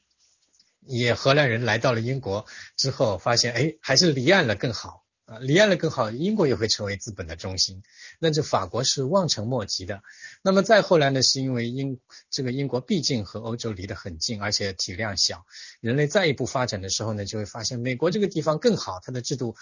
[0.86, 7.84] 也荷兰人来到了英国之后，发现哎，还是离岸了更好啊，离岸了更好，英国也会成为资本的中心。
[8.18, 10.02] 那这法国是望尘莫及的。
[10.42, 12.00] 那么再后来呢，是因为英
[12.30, 15.46] 这个英国毕竟和欧洲离得很近，而且体量小，
[15.80, 19.54] 人类再一步发展的时候呢，就会发现美国这个地方更好，它的制度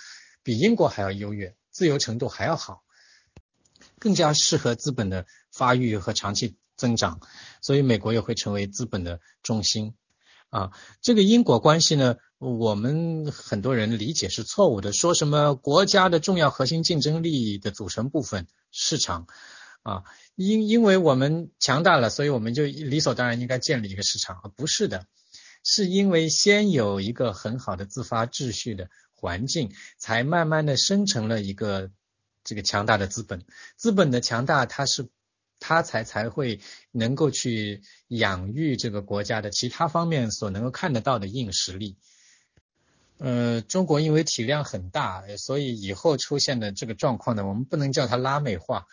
[0.43, 2.83] 比英国还要优越，自由程度还要好，
[3.99, 7.21] 更加适合资本的发育和长期增长，
[7.61, 9.93] 所以美国也会成为资本的中心。
[10.49, 14.93] 啊，这个因果关系呢，我们很多人理解是错误的。
[14.93, 19.26] 说什么国家的重要核心竞争力的组成部分市场
[19.82, 20.05] 啊，
[20.36, 25.07] 因因为我们强大了，所以我们就理所当然应该建立一个市场啊，不是的，
[25.64, 31.91] 是因为先有一个很好的自发秩序的环境，才慢慢的生成了一个
[32.45, 33.45] 这个强大的资本。
[33.76, 35.09] 资本的强大，它是。
[35.61, 36.61] 他才才会
[36.93, 41.97] 能够去养育这个国家的其他方面所能够看得到的硬实力。
[43.19, 48.87] 呃，中国因为体量很大，所以以后出现的这个状况呢，我们不能叫它拉美化，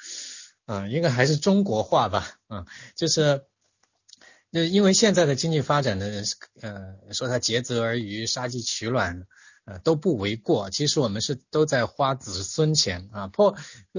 [0.66, 2.66] 啊，应该还是中国化吧，啊，
[2.96, 3.46] 就是，
[4.52, 6.06] 就因为现在的经济发展呢，
[6.62, 9.26] 呃，说它竭泽而渔、杀鸡取卵。
[9.68, 10.70] 呃，都不为过。
[10.70, 13.56] 其实我们是都在花子孙钱啊，破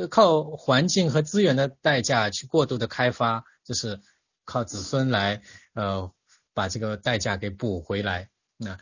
[0.09, 4.01] 靠环境和资源的代价去过度的开发，就是
[4.45, 5.43] 靠子孙来
[5.75, 6.13] 呃
[6.55, 8.31] 把这个代价给补回来。
[8.57, 8.79] 那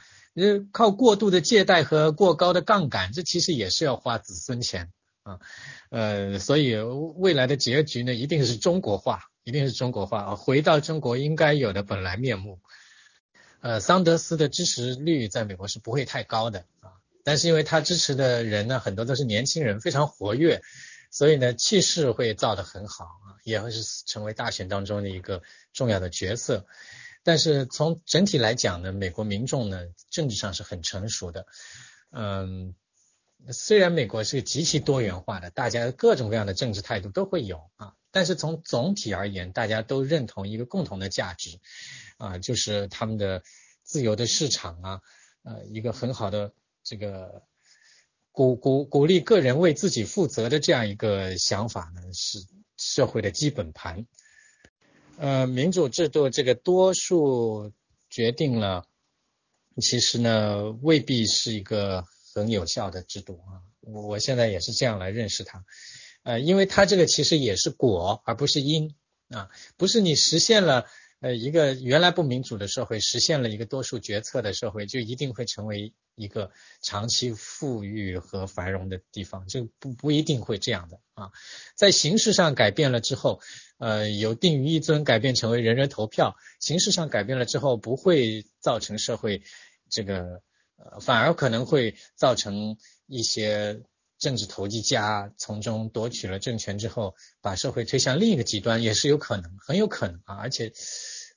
[0.72, 4.90] 靠过度的借贷和过高的杠杆，这其实也是要花子孙钱
[5.22, 5.38] 啊。
[5.90, 12.60] 呃，所以未来的结局呢，一定是中国化，一定是中国化啊，回到中国应该有的本来面目。
[13.60, 20.60] 呃，桑德斯的支持率在美国是不会太高的啊，但是因为他支持的人呢，很多都是年轻人，非常活跃，
[21.10, 26.66] 所以呢，气势会造得很好啊，也会是成为大选当中的一个重要的角色。
[27.24, 31.46] 但是从整体来讲呢，美国民众呢，政治上是很成熟的。
[32.10, 32.74] 嗯，
[33.50, 41.58] 虽然美国是极其多元化的，大家各种各样的政治态度都会有啊，但是从总体而言，大家都认同一个共同的价值。
[42.16, 43.42] 啊，就是他们的
[43.82, 45.00] 自由的市场啊，
[45.42, 46.52] 呃，一个很好的
[46.84, 47.42] 这个
[48.30, 52.38] 鼓鼓鼓励个人为自己负责的这样一个想法呢，是
[52.76, 54.06] 社会的基本盘。
[55.18, 57.72] 呃，民主制度这个多数
[58.10, 58.86] 决定了，
[59.80, 62.04] 其实呢未必是一个
[62.34, 63.62] 很有效的制度啊。
[63.80, 65.64] 我我现在也是这样来认识它，
[66.22, 68.94] 呃，因为它这个其实也是果而不是因
[69.28, 70.86] 啊，不是你实现了。
[71.20, 76.50] 呃，一个原来不民主的社会实现了一个多数决策的社会，就一定会成为一个
[76.82, 81.30] 长期富裕和繁荣的地方，就不不一定会这样的啊。
[81.76, 83.40] 在形式上改变了之后，
[83.78, 89.42] 呃，由定于一尊改变成为人人投票，形式上改变了之后，不会造成社会
[89.90, 90.42] 这个，
[90.76, 93.82] 呃，反而可能会造成一些。
[94.16, 100.72] 政治投机家从中夺取了政权之后，把社会推向另一个极端，也是有可能，很有可能啊，而且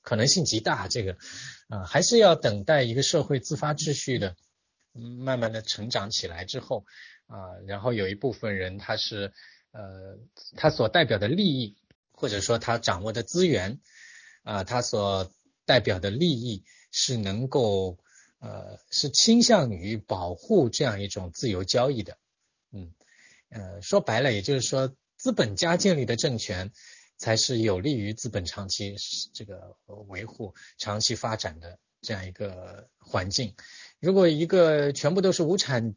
[0.03, 0.87] 可能性极大。
[0.87, 1.17] 这个
[1.67, 4.37] 啊，还是要等待一个社会自发秩序的，
[4.93, 6.85] 慢慢的成长起来之后
[7.25, 9.33] 啊，然后有一部分人他是
[9.71, 10.17] 呃，
[10.55, 11.75] 他所代表的利益，
[12.19, 13.79] 或者说他掌握的资源
[14.41, 15.31] 啊，他所
[15.65, 17.99] 代表的利益是能够
[18.39, 22.17] 呃，是倾向于保护这样一种自由交易的。
[22.71, 22.91] 嗯，
[23.49, 26.71] 呃，说白了，也就是说，资本家建立的政权
[27.17, 28.95] 才是有利于资本长期
[29.31, 33.53] 这个维护、长期发展的这样一个环境。
[33.99, 35.95] 如果一个全部都是无产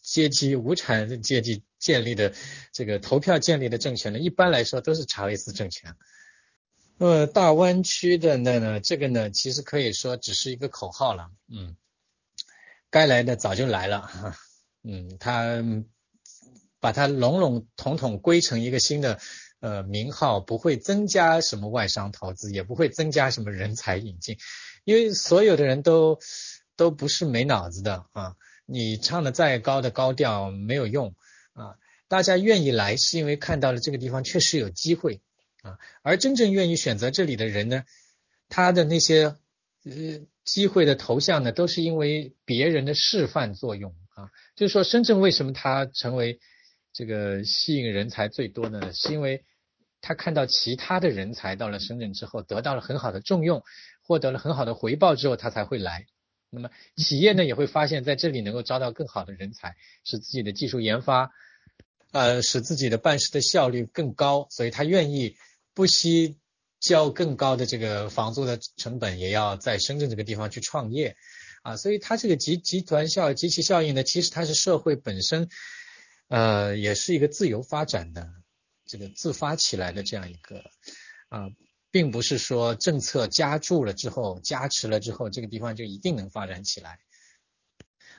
[0.00, 2.32] 阶级、无产阶级建立的
[2.70, 5.96] 这个投票建立的政权呢，一般来说都是查韦斯政权。
[6.98, 11.30] 那么大湾区的那呢，这个呢，其实可以说只是一个口号了。
[11.48, 11.74] 嗯，
[12.90, 14.36] 该来的早就来了哈。
[14.82, 15.64] 嗯，他
[16.78, 19.18] 把它笼笼统统归成一个新的
[19.60, 24.36] 呃名号，不会增加什么外商投资，也不会增加什么人才引进，
[24.84, 26.18] 因为所有的人都
[26.76, 28.36] 都不是没脑子的啊。
[28.66, 31.14] 你唱的再高的高调没有用
[31.52, 31.76] 啊，
[32.08, 35.20] 大家愿意来是因为看到了这个地方确实有机会
[35.62, 37.84] 啊，而真正愿意选择这里的人呢，
[38.48, 39.36] 他的那些
[39.84, 44.30] 呃机会的头像呢，都是因为别人的示范作用啊。
[44.56, 46.40] 就是说，深圳为什么它成为
[46.92, 48.92] 这个吸引人才最多的呢？
[48.92, 49.44] 是因为
[50.00, 53.62] 他看到其他的人才到了深圳之后，得到了很好的重用，
[54.02, 56.06] 获得了很好的回报之后，他才会来。
[56.50, 61.30] 那么企业呢，也会发现在这里能够招到更好的人才，使自己的技术研发，
[62.12, 65.36] 呃，使自己的办事的效率更高，所以他愿意
[65.74, 66.38] 不惜
[66.80, 71.16] 交更高的这个房租的成本，也要在深圳这个地方去创业。
[71.62, 75.50] 啊，所以它这个集集团效集其效应呢，其实它是社会本身，
[76.28, 78.30] 呃，也是一个自由发展的
[78.86, 80.64] 这个自发起来的这样一个
[81.28, 81.50] 啊，
[81.90, 86.98] 并不是说政策加注了之后加持了之后，这个地方就一定能发展起来。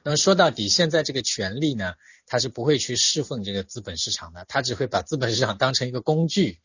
[0.03, 1.93] 那么说到底，现在这个权利呢，
[2.25, 6.59] 它是不会去侍奉这个资本市场的，它只会把资本市场当成一个工具，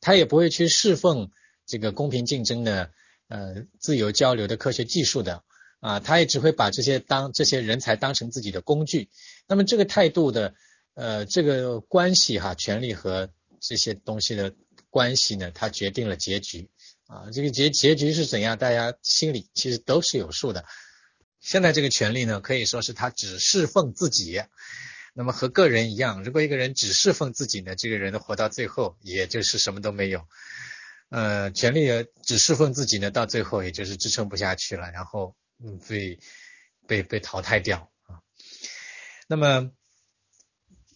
[0.00, 1.30] 它也不会去侍奉
[1.66, 2.90] 这个公平竞争的
[3.28, 5.42] 呃自由交流的科学技术的。
[5.80, 9.10] 啊，他也只会把这些当这些人才当成自己的工具。
[9.48, 10.54] 那么这个态度的，
[10.94, 14.54] 呃，这个关系哈，权力和这些东西的
[14.92, 16.70] 关系呢，它决定了结局。
[17.06, 20.64] 啊，这个结结局是怎样，大家心里其实都是有数的。
[21.40, 24.42] 现在这个权利呢，可以说是他只侍奉自己。
[25.14, 30.28] 那么和个人一样，如果一个人只侍奉自己呢，这个人活到最后也就是什么都没有。
[31.08, 31.88] 呃，权力
[32.22, 35.34] 只侍奉自己呢，到最后也就是支撑不下去了，然后。
[35.64, 36.18] 嗯，被
[36.88, 38.18] 被被淘汰掉啊。
[39.28, 39.70] 那么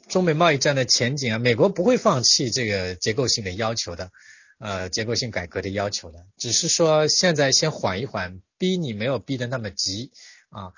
[0.09, 4.11] 中美贸易战的前景啊，美国不会放弃这个结构性的要求的，
[4.59, 10.13] 呃，结构性改革的要求的，只是说现在先缓一缓，逼你没有逼得那么急
[10.49, 10.73] 啊，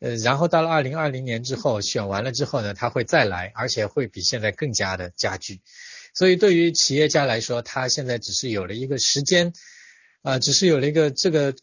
[0.00, 5.60] 呃，然后到了二零二零年之后选完了之后呢，他会再来，而且会比现在更加的加剧。
[6.14, 9.52] 所以对于企业家来说，他现在只是有了一个时间
[10.22, 11.54] 啊，只是有了一个这个。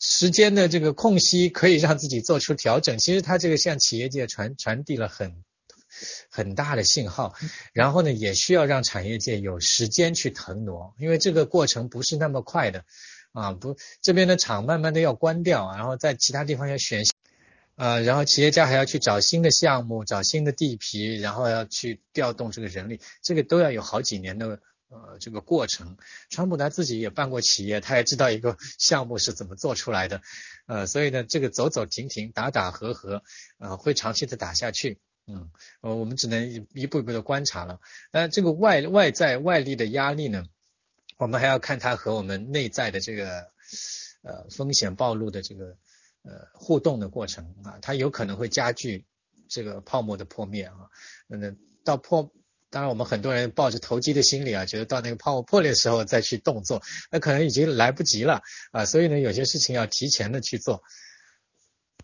[0.00, 5.42] 时间的这个空隙可以让自己做出调整，其实他这个向企业界传传递了很
[6.30, 7.34] 很大的信号，
[7.72, 12.84] 然后呢，也需要让产业界有时间去腾挪，因为这个过程不是那么快的。
[13.32, 17.04] 啊，不这边的厂慢慢的要关掉，然后在其他地方要选，
[17.76, 24.60] 呃，然后企业家还要去找新的项目，找新的地皮，然后要去调动这个人力，这个都要有好几年的。
[24.90, 25.98] 呃，这个过程，
[26.30, 30.22] 川普他自己也办过企业，他也知道一个 项目是怎么做出来的，
[30.66, 33.22] 呃，所以呢，这个走走停停，打打和和，
[33.58, 34.98] 呃，会长期的打下去，
[35.28, 35.50] 嗯，
[35.82, 37.80] 呃，我们只能一步一步的观察了。
[38.10, 40.44] 那这个外外在外力的压力呢，
[41.18, 43.50] 我们还要看它和我们内在的这个
[44.22, 45.76] 呃风险暴露的这个
[46.22, 49.04] 呃互动的过程啊，它有可能会加剧
[49.48, 50.90] 这个泡沫的破灭啊，
[51.26, 52.32] 那到破。
[52.70, 58.42] 当然，我们很多人抱着投机的心理啊，觉得到那个泡沫破裂的时候再去动作，那可能已经来不及了
[58.72, 58.84] 啊。
[58.84, 60.82] 所以呢，有些事情要提前的去做。